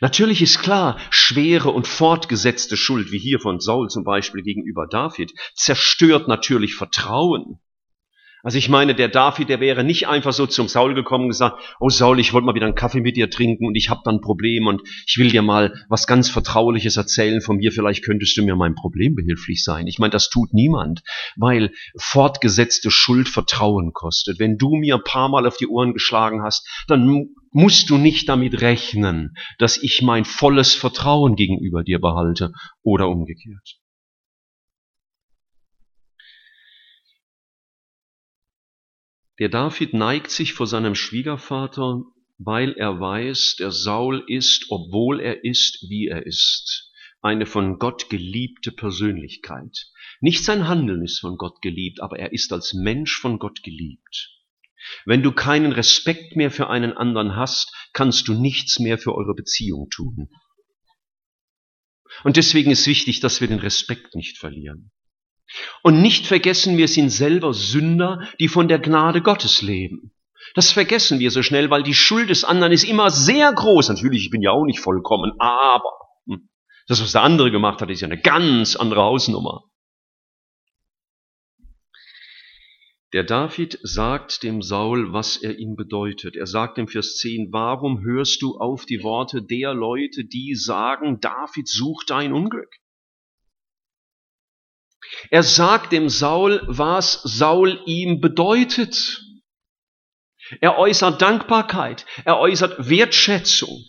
[0.01, 5.31] Natürlich ist klar, schwere und fortgesetzte Schuld, wie hier von Saul zum Beispiel gegenüber David,
[5.55, 7.59] zerstört natürlich Vertrauen.
[8.41, 11.61] Also ich meine, der David, der wäre nicht einfach so zum Saul gekommen und gesagt,
[11.79, 14.15] oh Saul, ich wollte mal wieder einen Kaffee mit dir trinken und ich habe dann
[14.15, 18.37] ein Problem und ich will dir mal was ganz Vertrauliches erzählen von mir, vielleicht könntest
[18.37, 19.87] du mir mein Problem behilflich sein.
[19.87, 21.01] Ich meine, das tut niemand,
[21.35, 24.39] weil fortgesetzte Schuld Vertrauen kostet.
[24.39, 28.29] Wenn du mir ein paar Mal auf die Ohren geschlagen hast, dann musst du nicht
[28.29, 33.79] damit rechnen, dass ich mein volles Vertrauen gegenüber dir behalte oder umgekehrt.
[39.39, 42.03] Der David neigt sich vor seinem Schwiegervater,
[42.37, 48.09] weil er weiß, der Saul ist, obwohl er ist, wie er ist, eine von Gott
[48.09, 49.87] geliebte Persönlichkeit.
[50.21, 54.35] Nicht sein Handeln ist von Gott geliebt, aber er ist als Mensch von Gott geliebt.
[55.05, 59.35] Wenn du keinen Respekt mehr für einen anderen hast, kannst du nichts mehr für eure
[59.35, 60.29] Beziehung tun.
[62.23, 64.91] Und deswegen ist wichtig, dass wir den Respekt nicht verlieren.
[65.83, 70.11] Und nicht vergessen, wir sind selber Sünder, die von der Gnade Gottes leben.
[70.55, 73.89] Das vergessen wir so schnell, weil die Schuld des anderen ist immer sehr groß.
[73.89, 75.91] Natürlich, ich bin ja auch nicht vollkommen, aber
[76.27, 76.49] hm,
[76.87, 79.63] das, was der andere gemacht hat, ist ja eine ganz andere Hausnummer.
[83.11, 86.35] Der David sagt dem Saul, was er ihm bedeutet.
[86.35, 91.19] Er sagt im Vers 10, warum hörst du auf die Worte der Leute, die sagen,
[91.19, 92.69] David sucht dein Unglück?
[95.29, 99.21] Er sagt dem Saul, was Saul ihm bedeutet.
[100.61, 103.85] Er äußert Dankbarkeit, er äußert Wertschätzung.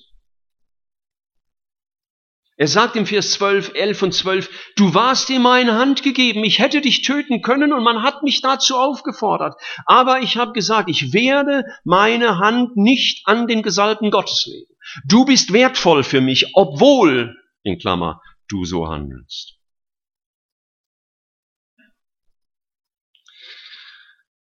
[2.61, 6.59] Er sagt im Vers 12, 11 und 12, du warst in meine Hand gegeben, ich
[6.59, 9.55] hätte dich töten können und man hat mich dazu aufgefordert.
[9.87, 14.71] Aber ich habe gesagt, ich werde meine Hand nicht an den Gesalbten Gottes legen.
[15.07, 19.60] Du bist wertvoll für mich, obwohl, in Klammer, du so handelst.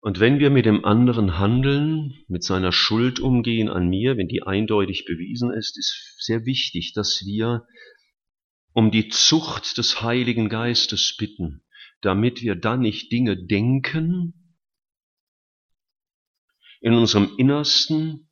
[0.01, 4.43] Und wenn wir mit dem anderen handeln, mit seiner Schuld umgehen an mir, wenn die
[4.43, 7.67] eindeutig bewiesen ist, ist sehr wichtig, dass wir
[8.71, 11.65] um die Zucht des Heiligen Geistes bitten,
[12.01, 14.55] damit wir dann nicht Dinge denken
[16.79, 18.29] in unserem Innersten,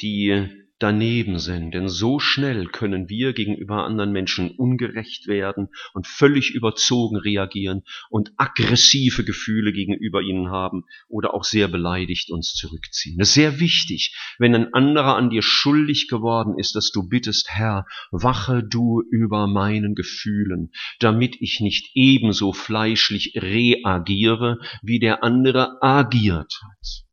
[0.00, 1.72] die daneben sind.
[1.74, 8.32] Denn so schnell können wir gegenüber anderen Menschen ungerecht werden und völlig überzogen reagieren und
[8.36, 13.20] aggressive Gefühle gegenüber ihnen haben oder auch sehr beleidigt uns zurückziehen.
[13.20, 17.48] Es ist sehr wichtig, wenn ein anderer an dir schuldig geworden ist, dass du bittest,
[17.50, 25.82] Herr, wache du über meinen Gefühlen, damit ich nicht ebenso fleischlich reagiere, wie der andere
[25.82, 27.07] agiert hat.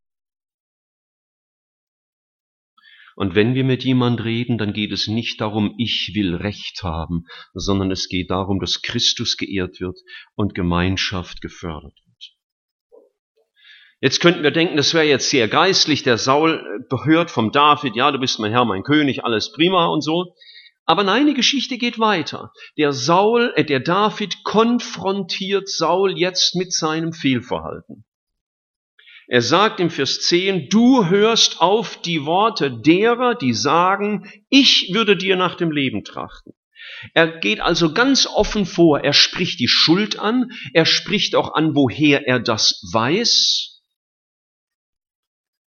[3.15, 7.25] Und wenn wir mit jemand reden, dann geht es nicht darum, ich will Recht haben,
[7.53, 9.97] sondern es geht darum, dass Christus geehrt wird
[10.35, 12.35] und Gemeinschaft gefördert wird.
[14.01, 16.61] Jetzt könnten wir denken, das wäre jetzt sehr geistlich, der Saul
[17.05, 20.35] hört vom David, ja, du bist mein Herr, mein König, alles prima und so.
[20.85, 22.51] Aber nein, die Geschichte geht weiter.
[22.77, 28.04] Der Saul, äh, der David konfrontiert Saul jetzt mit seinem Fehlverhalten.
[29.27, 35.17] Er sagt im Vers 10, du hörst auf die Worte derer, die sagen, ich würde
[35.17, 36.53] dir nach dem Leben trachten.
[37.13, 41.75] Er geht also ganz offen vor, er spricht die Schuld an, er spricht auch an,
[41.75, 43.81] woher er das weiß.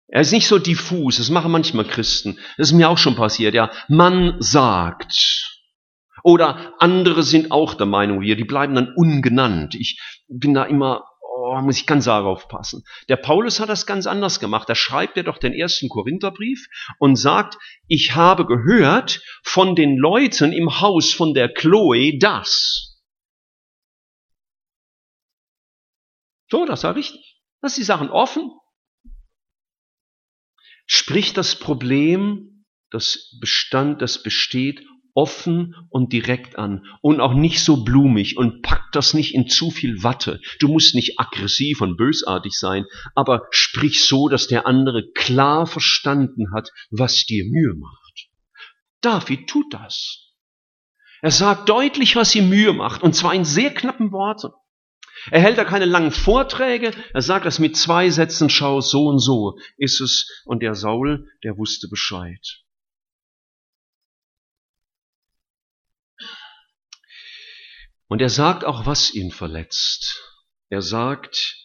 [0.09, 2.39] Er ist nicht so diffus, das machen manchmal Christen.
[2.57, 3.71] Das ist mir auch schon passiert, ja.
[3.89, 5.61] Man sagt.
[6.23, 9.75] Oder andere sind auch der Meinung hier, die bleiben dann ungenannt.
[9.75, 11.05] Ich bin da immer
[11.45, 12.85] oh, muss ich ganz arg aufpassen.
[13.09, 14.69] Der Paulus hat das ganz anders gemacht.
[14.69, 16.67] Da schreibt er doch den ersten Korintherbrief
[16.99, 23.03] und sagt, ich habe gehört von den Leuten im Haus von der Chloe das.
[26.51, 27.41] So, das war richtig.
[27.61, 28.51] Lass die Sachen offen.
[30.87, 37.85] Spricht das Problem, das Bestand, das besteht, offen und direkt an und auch nicht so
[37.85, 40.41] blumig und pack das nicht in zu viel Watte.
[40.59, 46.53] Du musst nicht aggressiv und bösartig sein, aber sprich so, dass der andere klar verstanden
[46.53, 48.29] hat, was dir Mühe macht.
[49.01, 50.33] David tut das.
[51.23, 54.53] Er sagt deutlich, was ihm Mühe macht, und zwar in sehr knappen Worten.
[55.31, 59.21] Er hält da keine langen Vorträge, er sagt das mit zwei Sätzen, schau, so und
[59.21, 62.64] so ist es, und der Saul, der wusste Bescheid.
[68.09, 70.21] Und er sagt auch, was ihn verletzt.
[70.69, 71.57] Er sagt,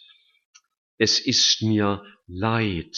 [0.98, 2.98] es ist mir leid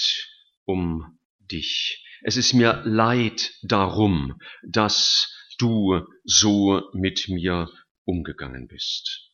[0.66, 2.04] um dich.
[2.24, 7.70] Es ist mir leid darum, dass du so mit mir
[8.06, 9.32] umgegangen bist.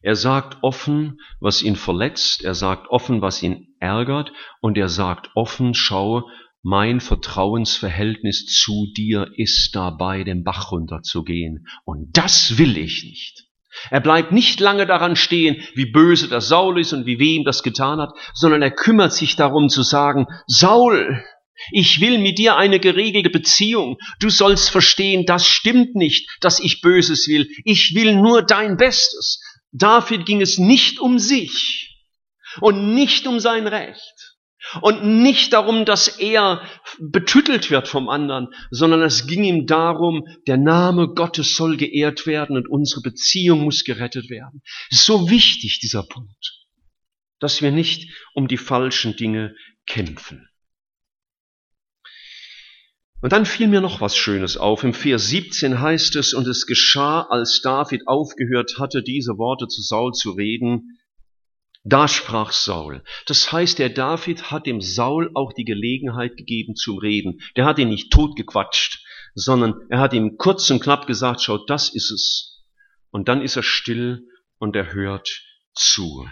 [0.00, 5.30] Er sagt offen, was ihn verletzt, er sagt offen, was ihn ärgert, und er sagt
[5.34, 6.28] offen, schau,
[6.64, 11.66] mein Vertrauensverhältnis zu dir ist dabei, den Bach runterzugehen.
[11.84, 13.44] Und das will ich nicht.
[13.90, 17.62] Er bleibt nicht lange daran stehen, wie böse der Saul ist und wie wem das
[17.62, 21.22] getan hat, sondern er kümmert sich darum zu sagen, Saul,
[21.70, 23.98] ich will mit dir eine geregelte Beziehung.
[24.20, 27.46] Du sollst verstehen, das stimmt nicht, dass ich Böses will.
[27.64, 29.42] Ich will nur dein Bestes.
[29.70, 31.94] David ging es nicht um sich
[32.62, 34.23] und nicht um sein Recht
[34.80, 36.62] und nicht darum, dass er
[36.98, 42.56] betüttelt wird vom anderen, sondern es ging ihm darum, der Name Gottes soll geehrt werden
[42.56, 44.62] und unsere Beziehung muss gerettet werden.
[44.90, 46.64] So wichtig, dieser Punkt,
[47.38, 49.54] dass wir nicht um die falschen Dinge
[49.86, 50.48] kämpfen.
[53.24, 54.84] Und dann fiel mir noch was Schönes auf.
[54.84, 59.80] Im Vers 17 heißt es, und es geschah, als David aufgehört hatte, diese Worte zu
[59.80, 60.98] Saul zu reden,
[61.84, 63.04] da sprach Saul.
[63.26, 67.40] Das heißt, der David hat dem Saul auch die Gelegenheit gegeben zu reden.
[67.56, 71.94] Der hat ihn nicht totgequatscht, sondern er hat ihm kurz und knapp gesagt, schau, das
[71.94, 72.62] ist es.
[73.10, 74.26] Und dann ist er still
[74.58, 75.28] und er hört
[75.74, 76.26] zu.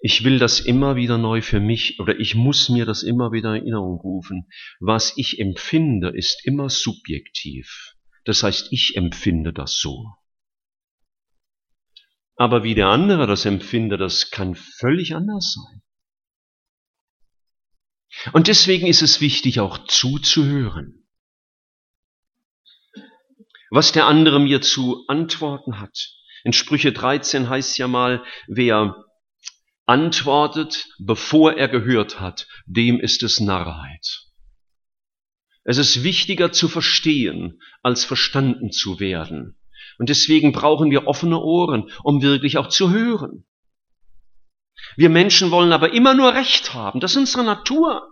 [0.00, 3.54] Ich will das immer wieder neu für mich oder ich muss mir das immer wieder
[3.54, 4.46] in Erinnerung rufen.
[4.78, 7.94] Was ich empfinde, ist immer subjektiv.
[8.26, 10.12] Das heißt, ich empfinde das so.
[12.36, 15.82] Aber wie der andere das empfindet, das kann völlig anders sein.
[18.32, 21.06] Und deswegen ist es wichtig, auch zuzuhören.
[23.70, 25.96] Was der andere mir zu antworten hat.
[26.44, 28.96] In Sprüche 13 heißt ja mal, wer
[29.86, 34.24] antwortet, bevor er gehört hat, dem ist es Narrheit.
[35.64, 39.58] Es ist wichtiger zu verstehen, als verstanden zu werden.
[39.98, 43.44] Und deswegen brauchen wir offene Ohren, um wirklich auch zu hören.
[44.96, 47.00] Wir Menschen wollen aber immer nur Recht haben.
[47.00, 48.08] Das ist unsere Natur.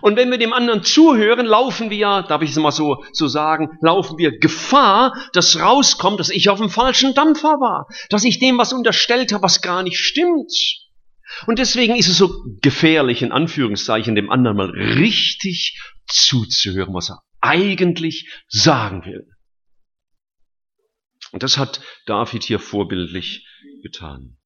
[0.00, 3.78] Und wenn wir dem anderen zuhören, laufen wir, darf ich es mal so, so sagen,
[3.82, 8.56] laufen wir Gefahr, dass rauskommt, dass ich auf dem falschen Dampfer war, dass ich dem
[8.56, 10.52] was unterstellt habe, was gar nicht stimmt.
[11.46, 17.22] Und deswegen ist es so gefährlich, in Anführungszeichen, dem anderen mal richtig zuzuhören, was er
[17.40, 19.26] eigentlich sagen will.
[21.36, 23.46] Und das hat David hier vorbildlich
[23.82, 24.38] getan.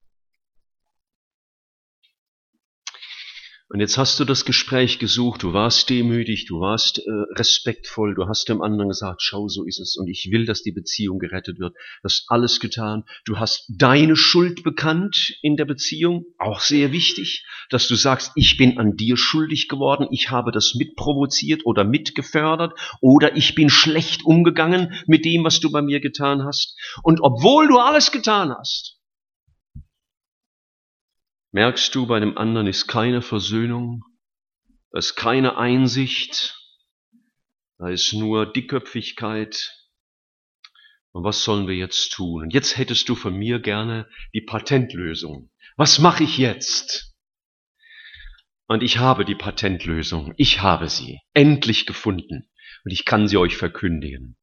[3.72, 7.02] Und jetzt hast du das Gespräch gesucht, du warst demütig, du warst äh,
[7.36, 10.72] respektvoll, du hast dem anderen gesagt, schau, so ist es und ich will, dass die
[10.72, 11.74] Beziehung gerettet wird.
[11.74, 13.04] Du hast alles getan.
[13.24, 18.56] Du hast deine Schuld bekannt in der Beziehung, auch sehr wichtig, dass du sagst, ich
[18.56, 24.24] bin an dir schuldig geworden, ich habe das mitprovoziert oder mitgefördert oder ich bin schlecht
[24.24, 26.76] umgegangen mit dem, was du bei mir getan hast.
[27.04, 28.99] Und obwohl du alles getan hast,
[31.52, 34.04] Merkst du, bei dem anderen ist keine Versöhnung,
[34.92, 36.56] da ist keine Einsicht,
[37.78, 39.76] da ist nur Dickköpfigkeit.
[41.12, 42.42] Und was sollen wir jetzt tun?
[42.42, 45.50] Und jetzt hättest du von mir gerne die Patentlösung.
[45.76, 47.16] Was mache ich jetzt?
[48.68, 50.34] Und ich habe die Patentlösung.
[50.36, 52.48] Ich habe sie endlich gefunden.
[52.84, 54.36] Und ich kann sie euch verkündigen.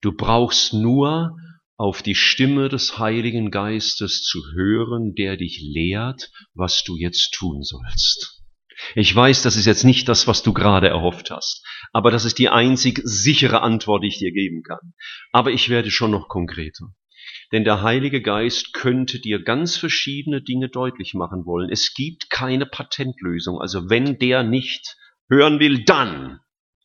[0.00, 1.36] Du brauchst nur
[1.80, 7.62] auf die Stimme des Heiligen Geistes zu hören, der dich lehrt, was du jetzt tun
[7.62, 8.42] sollst.
[8.94, 11.64] Ich weiß, das ist jetzt nicht das, was du gerade erhofft hast,
[11.94, 14.92] aber das ist die einzig sichere Antwort, die ich dir geben kann.
[15.32, 16.88] Aber ich werde schon noch konkreter.
[17.50, 21.70] Denn der Heilige Geist könnte dir ganz verschiedene Dinge deutlich machen wollen.
[21.70, 23.58] Es gibt keine Patentlösung.
[23.58, 24.98] Also wenn der nicht
[25.30, 26.40] hören will, dann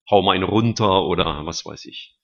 [0.10, 2.16] hau mal ihn runter oder was weiß ich.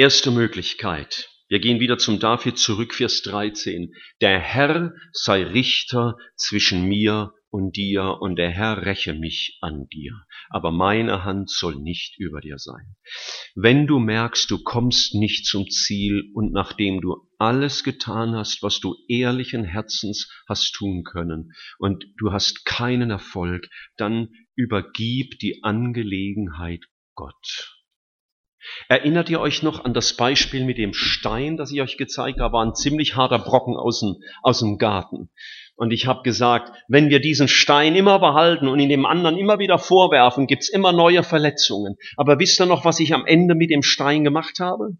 [0.00, 1.28] Erste Möglichkeit.
[1.48, 3.92] Wir gehen wieder zum David zurück, Vers 13.
[4.22, 10.14] Der Herr sei Richter zwischen mir und dir und der Herr räche mich an dir.
[10.48, 12.96] Aber meine Hand soll nicht über dir sein.
[13.54, 18.80] Wenn du merkst, du kommst nicht zum Ziel und nachdem du alles getan hast, was
[18.80, 26.86] du ehrlichen Herzens hast tun können und du hast keinen Erfolg, dann übergib die Angelegenheit
[27.14, 27.79] Gott.
[28.88, 32.52] Erinnert ihr euch noch an das Beispiel mit dem Stein, das ich euch gezeigt habe?
[32.52, 35.30] War ein ziemlich harter Brocken aus dem, aus dem Garten.
[35.76, 39.58] Und ich habe gesagt, wenn wir diesen Stein immer behalten und in dem anderen immer
[39.58, 41.96] wieder vorwerfen, gibt's immer neue Verletzungen.
[42.16, 44.98] Aber wisst ihr noch, was ich am Ende mit dem Stein gemacht habe?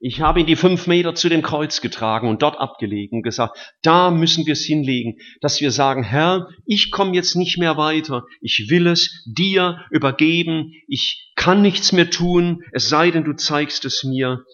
[0.00, 3.58] Ich habe ihn die fünf Meter zu dem Kreuz getragen und dort abgelegen und gesagt,
[3.82, 8.24] da müssen wir es hinlegen, dass wir sagen, Herr, ich komme jetzt nicht mehr weiter,
[8.40, 13.84] ich will es dir übergeben, ich kann nichts mehr tun, es sei denn, du zeigst
[13.84, 14.44] es mir.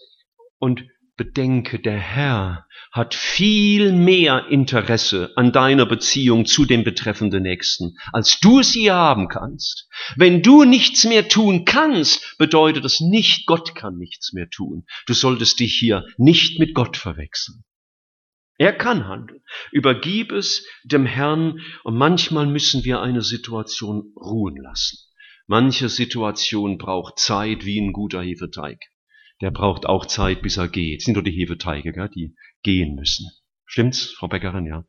[0.57, 0.85] Und
[1.17, 8.39] bedenke, der Herr hat viel mehr Interesse an deiner Beziehung zu dem betreffenden Nächsten, als
[8.39, 9.89] du es je haben kannst.
[10.15, 14.85] Wenn du nichts mehr tun kannst, bedeutet das nicht, Gott kann nichts mehr tun.
[15.07, 17.63] Du solltest dich hier nicht mit Gott verwechseln.
[18.57, 19.41] Er kann handeln.
[19.71, 24.97] Übergib es dem Herrn und manchmal müssen wir eine Situation ruhen lassen.
[25.47, 28.79] Manche Situation braucht Zeit wie ein guter Hefeteig
[29.41, 31.01] der braucht auch Zeit, bis er geht.
[31.01, 33.29] Das sind doch die Hefeteige, gell, die gehen müssen.
[33.65, 34.65] Stimmt's, Frau Bäckerin?
[34.65, 34.85] Ja,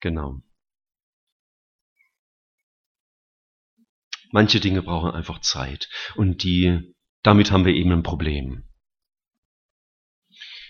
[0.00, 0.42] genau.
[4.30, 8.64] Manche Dinge brauchen einfach Zeit und die, damit haben wir eben ein Problem.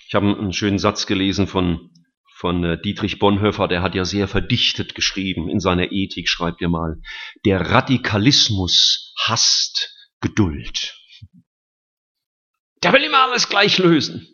[0.08, 1.90] Ich habe einen schönen Satz gelesen von,
[2.34, 5.48] von äh, Dietrich Bonhoeffer, der hat ja sehr verdichtet geschrieben.
[5.48, 7.00] In seiner Ethik schreibt er mal,
[7.46, 11.01] der Radikalismus hasst Geduld.
[12.82, 14.26] Der will immer alles gleich lösen.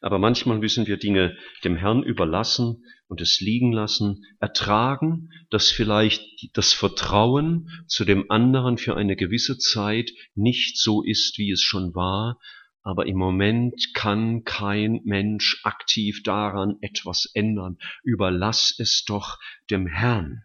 [0.00, 6.22] Aber manchmal müssen wir Dinge dem Herrn überlassen und es liegen lassen, ertragen, dass vielleicht
[6.56, 11.94] das Vertrauen zu dem anderen für eine gewisse Zeit nicht so ist, wie es schon
[11.94, 12.40] war,
[12.82, 17.78] aber im Moment kann kein Mensch aktiv daran etwas ändern.
[18.02, 19.38] Überlass es doch
[19.70, 20.42] dem Herrn.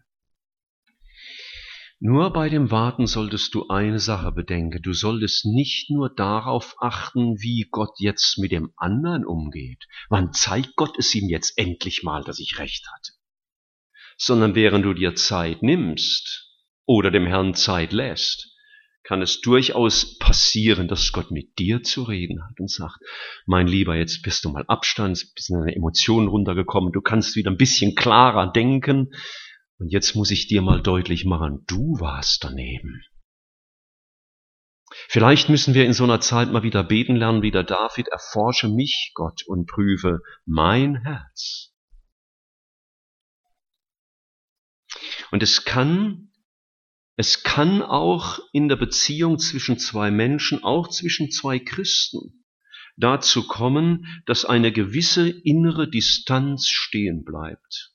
[2.00, 4.80] Nur bei dem Warten solltest du eine Sache bedenken.
[4.82, 9.84] Du solltest nicht nur darauf achten, wie Gott jetzt mit dem anderen umgeht.
[10.08, 13.12] Wann zeigt Gott es ihm jetzt endlich mal, dass ich recht hatte?
[14.16, 16.54] Sondern während du dir Zeit nimmst
[16.86, 18.54] oder dem Herrn Zeit lässt,
[19.02, 22.98] kann es durchaus passieren, dass Gott mit dir zu reden hat und sagt,
[23.46, 27.50] mein Lieber, jetzt bist du mal Abstand, bist in deine Emotionen runtergekommen, du kannst wieder
[27.50, 29.10] ein bisschen klarer denken,
[29.78, 33.02] und jetzt muss ich dir mal deutlich machen, du warst daneben.
[35.08, 38.68] Vielleicht müssen wir in so einer Zeit mal wieder beten lernen, wie der David, erforsche
[38.68, 41.72] mich, Gott, und prüfe mein Herz.
[45.30, 46.32] Und es kann,
[47.16, 52.44] es kann auch in der Beziehung zwischen zwei Menschen, auch zwischen zwei Christen,
[52.96, 57.92] dazu kommen, dass eine gewisse innere Distanz stehen bleibt.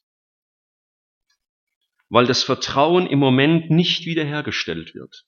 [2.13, 5.25] Weil das Vertrauen im Moment nicht wiederhergestellt wird.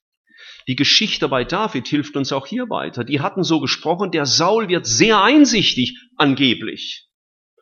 [0.67, 3.03] Die Geschichte bei David hilft uns auch hier weiter.
[3.03, 7.07] Die hatten so gesprochen, der Saul wird sehr einsichtig, angeblich.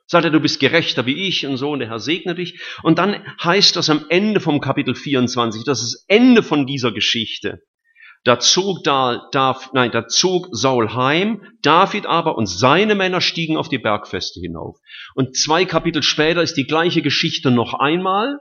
[0.07, 2.59] Sagt er, du bist gerechter wie ich und so, und der Herr segne dich.
[2.83, 6.91] Und dann heißt das am Ende vom Kapitel 24, das ist das Ende von dieser
[6.91, 7.61] Geschichte.
[8.25, 13.55] Da zog, da, da, nein, da zog Saul heim, David aber und seine Männer stiegen
[13.55, 14.79] auf die Bergfeste hinauf.
[15.15, 18.39] Und zwei Kapitel später ist die gleiche Geschichte noch einmal.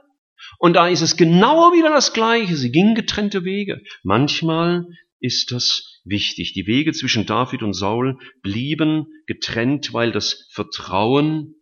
[0.59, 2.55] Und da ist es genau wieder das Gleiche.
[2.55, 3.81] Sie gingen getrennte Wege.
[4.03, 4.87] Manchmal
[5.19, 6.53] ist das wichtig.
[6.53, 11.55] Die Wege zwischen David und Saul blieben getrennt, weil das Vertrauen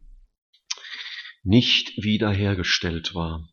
[1.43, 3.47] nicht wiederhergestellt war.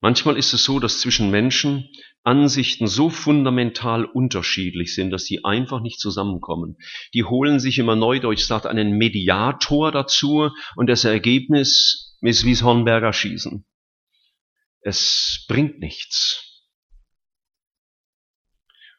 [0.00, 1.88] Manchmal ist es so, dass zwischen Menschen
[2.22, 6.76] Ansichten so fundamental unterschiedlich sind, dass sie einfach nicht zusammenkommen.
[7.14, 12.56] Die holen sich immer neu durch, sagt einen Mediator dazu und das Ergebnis ist wie
[12.56, 13.64] Hornberger Schießen.
[14.86, 16.62] Es bringt nichts.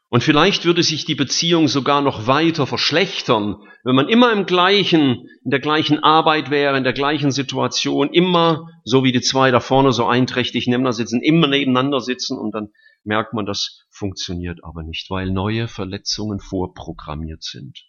[0.10, 5.30] Und vielleicht würde sich die Beziehung sogar noch weiter verschlechtern, wenn man immer im gleichen,
[5.46, 9.62] in der gleichen Arbeit wäre, in der gleichen Situation, immer, so wie die zwei da
[9.62, 12.68] vorne so einträchtig nebeneinander sitzen, immer nebeneinander sitzen und dann
[13.06, 17.87] merkt man, das funktioniert aber nicht, weil neue Verletzungen vorprogrammiert sind.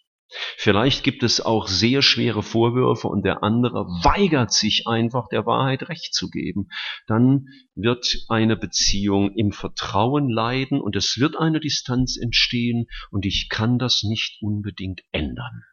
[0.57, 5.89] Vielleicht gibt es auch sehr schwere Vorwürfe und der andere weigert sich einfach der Wahrheit
[5.89, 6.69] recht zu geben.
[7.07, 13.49] Dann wird eine Beziehung im Vertrauen leiden und es wird eine Distanz entstehen und ich
[13.49, 15.63] kann das nicht unbedingt ändern.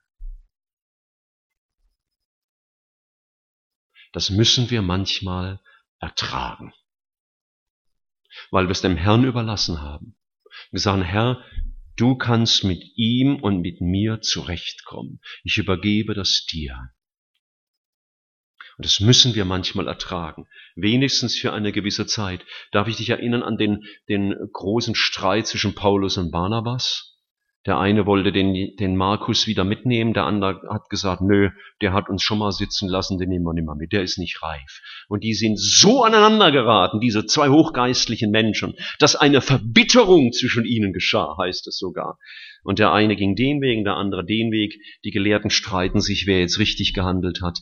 [4.12, 5.60] Das müssen wir manchmal
[5.98, 6.72] ertragen,
[8.50, 10.16] weil wir es dem Herrn überlassen haben.
[10.70, 11.44] Wir sagen, Herr,
[11.96, 15.20] Du kannst mit ihm und mit mir zurechtkommen.
[15.44, 16.90] Ich übergebe das dir.
[18.76, 22.44] Und das müssen wir manchmal ertragen, wenigstens für eine gewisse Zeit.
[22.72, 27.15] Darf ich dich erinnern an den, den großen Streit zwischen Paulus und Barnabas?
[27.66, 31.50] Der eine wollte den, den Markus wieder mitnehmen, der andere hat gesagt, nö,
[31.82, 34.18] der hat uns schon mal sitzen lassen, den nehmen wir nicht mehr mit, der ist
[34.18, 34.80] nicht reif.
[35.08, 40.92] Und die sind so aneinander geraten, diese zwei hochgeistlichen Menschen, dass eine Verbitterung zwischen ihnen
[40.92, 42.18] geschah, heißt es sogar.
[42.62, 44.80] Und der eine ging den Weg, der andere den Weg.
[45.04, 47.60] Die Gelehrten streiten sich, wer jetzt richtig gehandelt hat.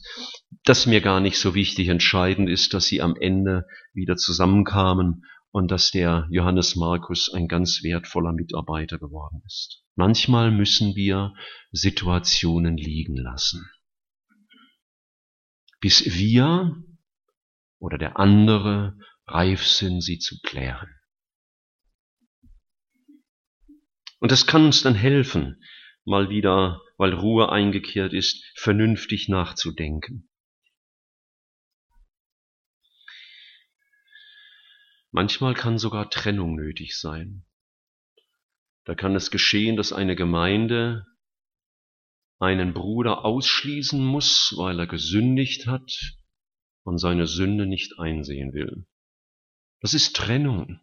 [0.64, 1.88] Das mir gar nicht so wichtig.
[1.88, 5.24] Entscheidend ist, dass sie am Ende wieder zusammenkamen
[5.54, 9.84] und dass der Johannes Markus ein ganz wertvoller Mitarbeiter geworden ist.
[9.94, 11.32] Manchmal müssen wir
[11.70, 13.64] Situationen liegen lassen,
[15.78, 16.74] bis wir
[17.78, 18.98] oder der andere
[19.28, 20.90] reif sind, sie zu klären.
[24.18, 25.62] Und das kann uns dann helfen,
[26.04, 30.28] mal wieder, weil Ruhe eingekehrt ist, vernünftig nachzudenken.
[35.14, 37.44] Manchmal kann sogar Trennung nötig sein.
[38.84, 41.06] Da kann es geschehen, dass eine Gemeinde
[42.40, 46.16] einen Bruder ausschließen muss, weil er gesündigt hat
[46.82, 48.88] und seine Sünde nicht einsehen will.
[49.78, 50.80] Das ist Trennung.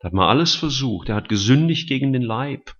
[0.00, 1.08] Da hat man alles versucht.
[1.08, 2.74] Er hat gesündigt gegen den Leib.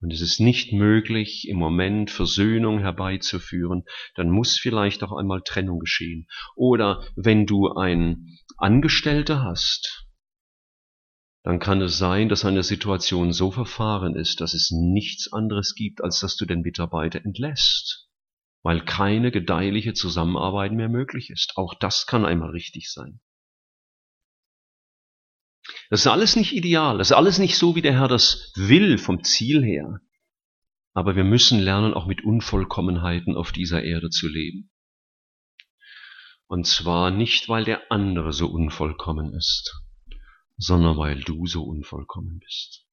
[0.00, 3.84] Und es ist nicht möglich, im Moment Versöhnung herbeizuführen,
[4.14, 6.26] dann muss vielleicht auch einmal Trennung geschehen.
[6.56, 10.06] Oder wenn du ein Angestellter hast,
[11.42, 16.02] dann kann es sein, dass eine Situation so verfahren ist, dass es nichts anderes gibt,
[16.02, 18.08] als dass du den Mitarbeiter entlässt,
[18.62, 21.52] weil keine gedeihliche Zusammenarbeit mehr möglich ist.
[21.56, 23.20] Auch das kann einmal richtig sein.
[25.90, 28.96] Das ist alles nicht ideal, das ist alles nicht so, wie der Herr das will
[28.96, 30.00] vom Ziel her.
[30.92, 34.70] Aber wir müssen lernen, auch mit Unvollkommenheiten auf dieser Erde zu leben.
[36.46, 39.82] Und zwar nicht, weil der andere so unvollkommen ist,
[40.56, 42.86] sondern weil du so unvollkommen bist.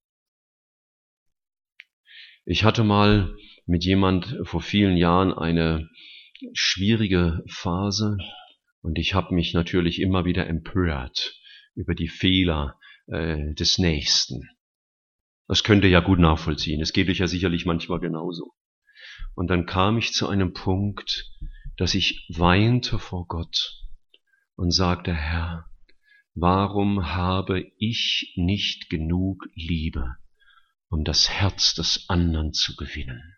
[2.45, 3.35] Ich hatte mal
[3.67, 5.87] mit jemand vor vielen Jahren eine
[6.53, 8.17] schwierige Phase
[8.81, 11.39] und ich habe mich natürlich immer wieder empört
[11.75, 14.49] über die Fehler äh, des Nächsten.
[15.47, 16.81] Das könnt ihr ja gut nachvollziehen.
[16.81, 18.53] Es geht euch ja sicherlich manchmal genauso.
[19.35, 21.31] Und dann kam ich zu einem Punkt,
[21.77, 23.83] dass ich weinte vor Gott
[24.55, 25.69] und sagte, Herr,
[26.33, 30.17] warum habe ich nicht genug Liebe,
[30.89, 33.35] um das Herz des anderen zu gewinnen.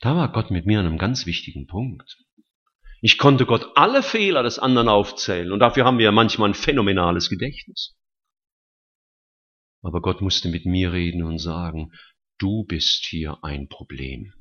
[0.00, 2.18] Da war Gott mit mir an einem ganz wichtigen Punkt.
[3.04, 6.54] Ich konnte Gott alle Fehler des anderen aufzählen und dafür haben wir ja manchmal ein
[6.54, 7.94] phänomenales Gedächtnis.
[9.82, 11.92] Aber Gott musste mit mir reden und sagen,
[12.38, 14.32] du bist hier ein Problem.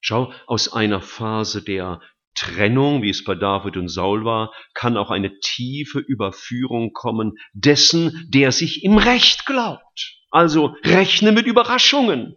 [0.00, 2.00] Schau, aus einer Phase der
[2.34, 8.26] Trennung, wie es bei David und Saul war, kann auch eine tiefe Überführung kommen dessen,
[8.30, 10.22] der sich im Recht glaubt.
[10.30, 12.36] Also rechne mit Überraschungen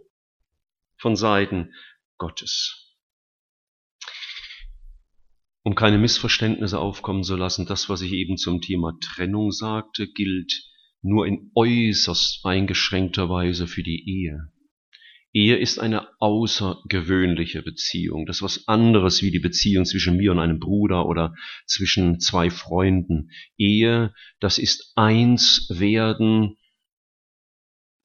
[0.97, 1.73] von Seiten
[2.17, 2.88] Gottes.
[5.69, 10.63] Um keine Missverständnisse aufkommen zu lassen, das, was ich eben zum Thema Trennung sagte, gilt
[11.03, 14.49] nur in äußerst eingeschränkter Weise für die Ehe.
[15.31, 18.25] Ehe ist eine außergewöhnliche Beziehung.
[18.25, 21.35] Das ist was anderes wie die Beziehung zwischen mir und einem Bruder oder
[21.67, 23.29] zwischen zwei Freunden.
[23.55, 26.57] Ehe, das ist eins werden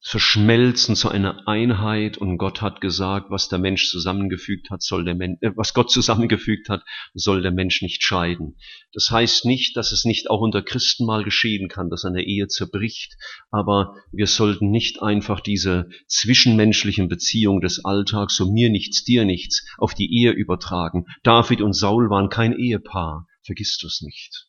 [0.07, 5.15] verschmelzen zu einer Einheit und Gott hat gesagt, was der Mensch zusammengefügt hat, soll der
[5.15, 6.83] Mensch, äh, was Gott zusammengefügt hat,
[7.15, 8.55] soll der Mensch nicht scheiden.
[8.93, 12.47] Das heißt nicht, dass es nicht auch unter Christen mal geschehen kann, dass eine Ehe
[12.47, 13.15] zerbricht,
[13.49, 19.65] aber wir sollten nicht einfach diese zwischenmenschlichen Beziehungen des Alltags, so mir nichts, dir nichts,
[19.79, 21.05] auf die Ehe übertragen.
[21.23, 24.45] David und Saul waren kein Ehepaar, vergisst du es nicht.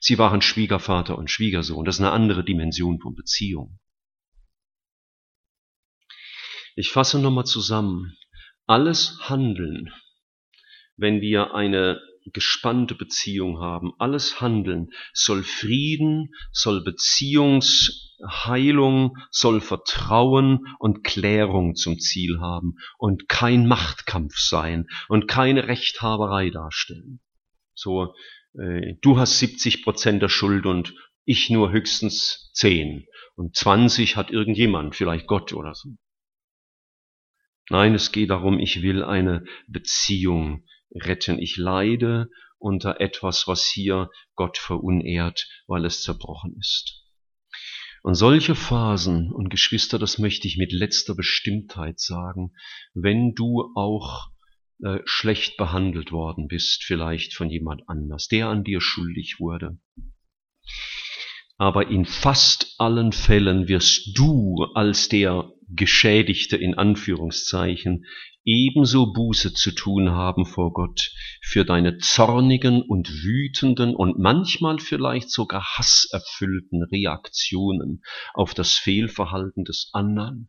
[0.00, 3.78] Sie waren Schwiegervater und Schwiegersohn, das ist eine andere Dimension von Beziehung.
[6.76, 8.16] Ich fasse nochmal zusammen.
[8.66, 9.92] Alles Handeln,
[10.96, 12.00] wenn wir eine
[12.32, 22.38] gespannte Beziehung haben, alles Handeln soll Frieden, soll Beziehungsheilung, soll Vertrauen und Klärung zum Ziel
[22.40, 27.18] haben und kein Machtkampf sein und keine Rechthaberei darstellen.
[27.74, 28.14] So,
[28.58, 30.94] äh, du hast 70 Prozent der Schuld und
[31.24, 35.96] ich nur höchstens 10 und 20 hat irgendjemand, vielleicht Gott oder so.
[37.70, 41.38] Nein, es geht darum, ich will eine Beziehung retten.
[41.38, 47.04] Ich leide unter etwas, was hier Gott verunehrt, weil es zerbrochen ist.
[48.02, 52.52] Und solche Phasen, und Geschwister, das möchte ich mit letzter Bestimmtheit sagen,
[52.92, 54.30] wenn du auch
[54.82, 59.78] äh, schlecht behandelt worden bist, vielleicht von jemand anders, der an dir schuldig wurde.
[61.60, 68.06] Aber in fast allen Fällen wirst du als der Geschädigte in Anführungszeichen
[68.44, 75.30] ebenso Buße zu tun haben vor Gott für deine zornigen und wütenden und manchmal vielleicht
[75.30, 78.00] sogar hasserfüllten Reaktionen
[78.32, 80.48] auf das Fehlverhalten des anderen,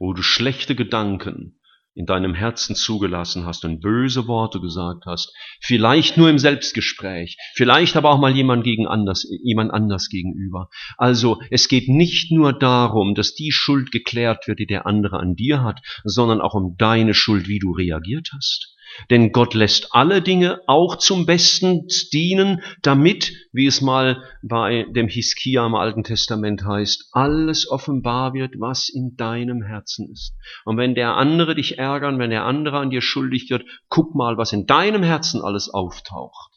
[0.00, 1.57] wo du schlechte Gedanken
[1.98, 7.96] in deinem Herzen zugelassen hast und böse Worte gesagt hast, vielleicht nur im Selbstgespräch, vielleicht
[7.96, 10.68] aber auch mal jemand gegen anders, jemand anders gegenüber.
[10.96, 15.34] Also es geht nicht nur darum, dass die Schuld geklärt wird, die der andere an
[15.34, 18.76] dir hat, sondern auch um deine Schuld, wie du reagiert hast.
[19.10, 25.08] Denn Gott lässt alle Dinge auch zum Besten dienen, damit, wie es mal bei dem
[25.08, 30.34] Hiskia im Alten Testament heißt, alles offenbar wird, was in deinem Herzen ist.
[30.64, 34.36] Und wenn der andere dich ärgern, wenn der andere an dir schuldig wird, guck mal,
[34.36, 36.52] was in deinem Herzen alles auftaucht.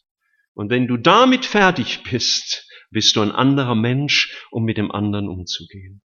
[0.53, 5.29] Und wenn du damit fertig bist, bist du ein anderer Mensch, um mit dem anderen
[5.29, 6.01] umzugehen.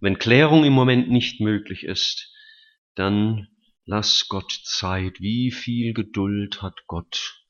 [0.00, 2.32] Wenn Klärung im Moment nicht möglich ist,
[2.94, 3.48] dann
[3.86, 5.20] Lass Gott Zeit.
[5.20, 7.44] Wie viel Geduld hat Gott?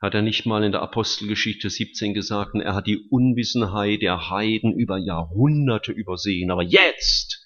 [0.00, 4.78] Hat er nicht mal in der Apostelgeschichte 17 gesagt, er hat die Unwissenheit der Heiden
[4.78, 7.44] über Jahrhunderte übersehen, aber jetzt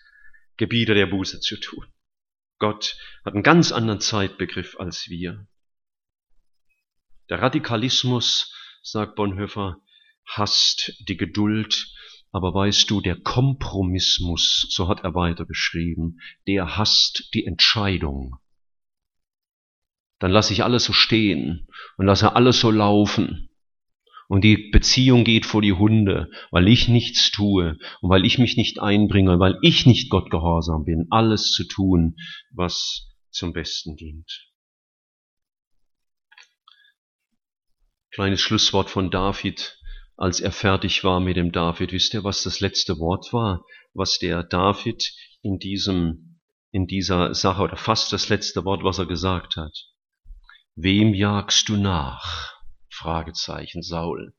[0.56, 1.86] gebietet er Buße zu tun.
[2.58, 5.46] Gott hat einen ganz anderen Zeitbegriff als wir.
[7.30, 8.52] Der Radikalismus,
[8.82, 9.80] sagt Bonhoeffer,
[10.26, 11.90] hasst die Geduld
[12.32, 18.36] aber weißt du, der Kompromissmus, so hat er weiter beschrieben, der hasst die Entscheidung.
[20.20, 21.66] Dann lasse ich alles so stehen
[21.96, 23.48] und lasse alles so laufen.
[24.28, 28.56] Und die Beziehung geht vor die Hunde, weil ich nichts tue und weil ich mich
[28.56, 32.14] nicht einbringe, weil ich nicht Gott gehorsam bin, alles zu tun,
[32.52, 34.46] was zum Besten dient.
[38.12, 39.79] Kleines Schlusswort von David
[40.20, 41.92] als er fertig war mit dem David.
[41.92, 43.64] Wisst ihr, was das letzte Wort war,
[43.94, 46.38] was der David in diesem,
[46.70, 49.72] in dieser Sache, oder fast das letzte Wort, was er gesagt hat?
[50.76, 52.52] Wem jagst du nach?
[52.90, 54.34] Fragezeichen, Saul.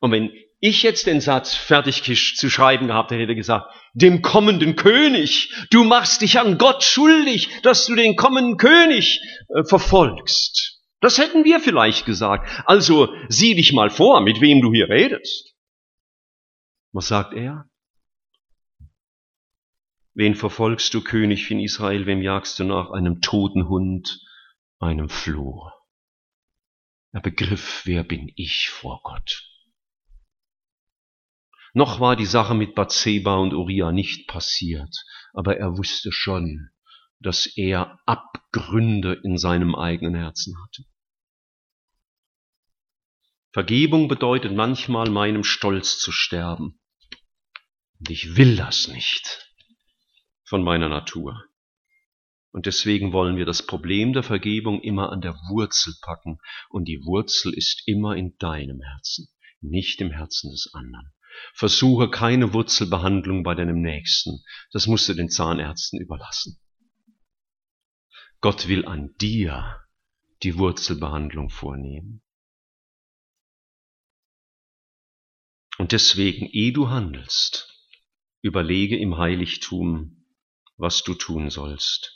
[0.00, 2.04] Und wenn ich jetzt den Satz fertig
[2.36, 7.48] zu schreiben gehabt hätte, hätte gesagt, dem kommenden König, du machst dich an Gott schuldig,
[7.64, 10.77] dass du den kommenden König äh, verfolgst.
[11.00, 12.48] Das hätten wir vielleicht gesagt.
[12.66, 15.54] Also sieh dich mal vor, mit wem du hier redest.
[16.92, 17.68] Was sagt er?
[20.14, 22.06] Wen verfolgst du, König in Israel?
[22.06, 22.90] Wem jagst du nach?
[22.90, 24.20] Einem toten Hund,
[24.80, 25.70] einem Floh.
[27.12, 29.44] Er begriff, wer bin ich vor Gott.
[31.72, 36.70] Noch war die Sache mit Bathseba und Uriah nicht passiert, aber er wusste schon,
[37.20, 40.84] dass er Abgründe in seinem eigenen Herzen hatte.
[43.52, 46.80] Vergebung bedeutet manchmal meinem Stolz zu sterben.
[47.98, 49.52] Und ich will das nicht
[50.44, 51.44] von meiner Natur.
[52.52, 56.38] Und deswegen wollen wir das Problem der Vergebung immer an der Wurzel packen.
[56.70, 59.28] Und die Wurzel ist immer in deinem Herzen,
[59.60, 61.12] nicht im Herzen des anderen.
[61.54, 64.42] Versuche keine Wurzelbehandlung bei deinem Nächsten.
[64.72, 66.58] Das musst du den Zahnärzten überlassen.
[68.40, 69.84] Gott will an dir
[70.44, 72.22] die Wurzelbehandlung vornehmen.
[75.78, 77.68] Und deswegen, ehe du handelst,
[78.40, 80.24] überlege im Heiligtum,
[80.76, 82.14] was du tun sollst.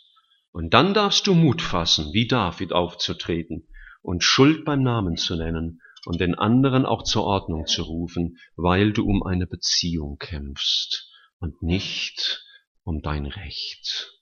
[0.53, 3.67] Und dann darfst du Mut fassen, wie David aufzutreten
[4.03, 8.93] und Schuld beim Namen zu nennen und den anderen auch zur Ordnung zu rufen, weil
[8.93, 12.45] du um eine Beziehung kämpfst und nicht
[12.85, 14.22] um dein Recht.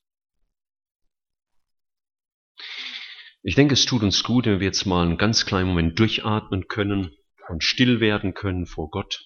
[3.43, 6.69] Ich denke, es tut uns gut, wenn wir jetzt mal einen ganz kleinen Moment durchatmen
[6.69, 7.13] können
[7.49, 9.25] und still werden können vor Gott.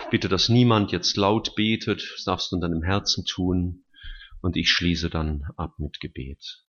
[0.00, 3.84] Ich bitte, dass niemand jetzt laut betet, das darfst du in deinem Herzen tun
[4.42, 6.64] und ich schließe dann ab mit Gebet.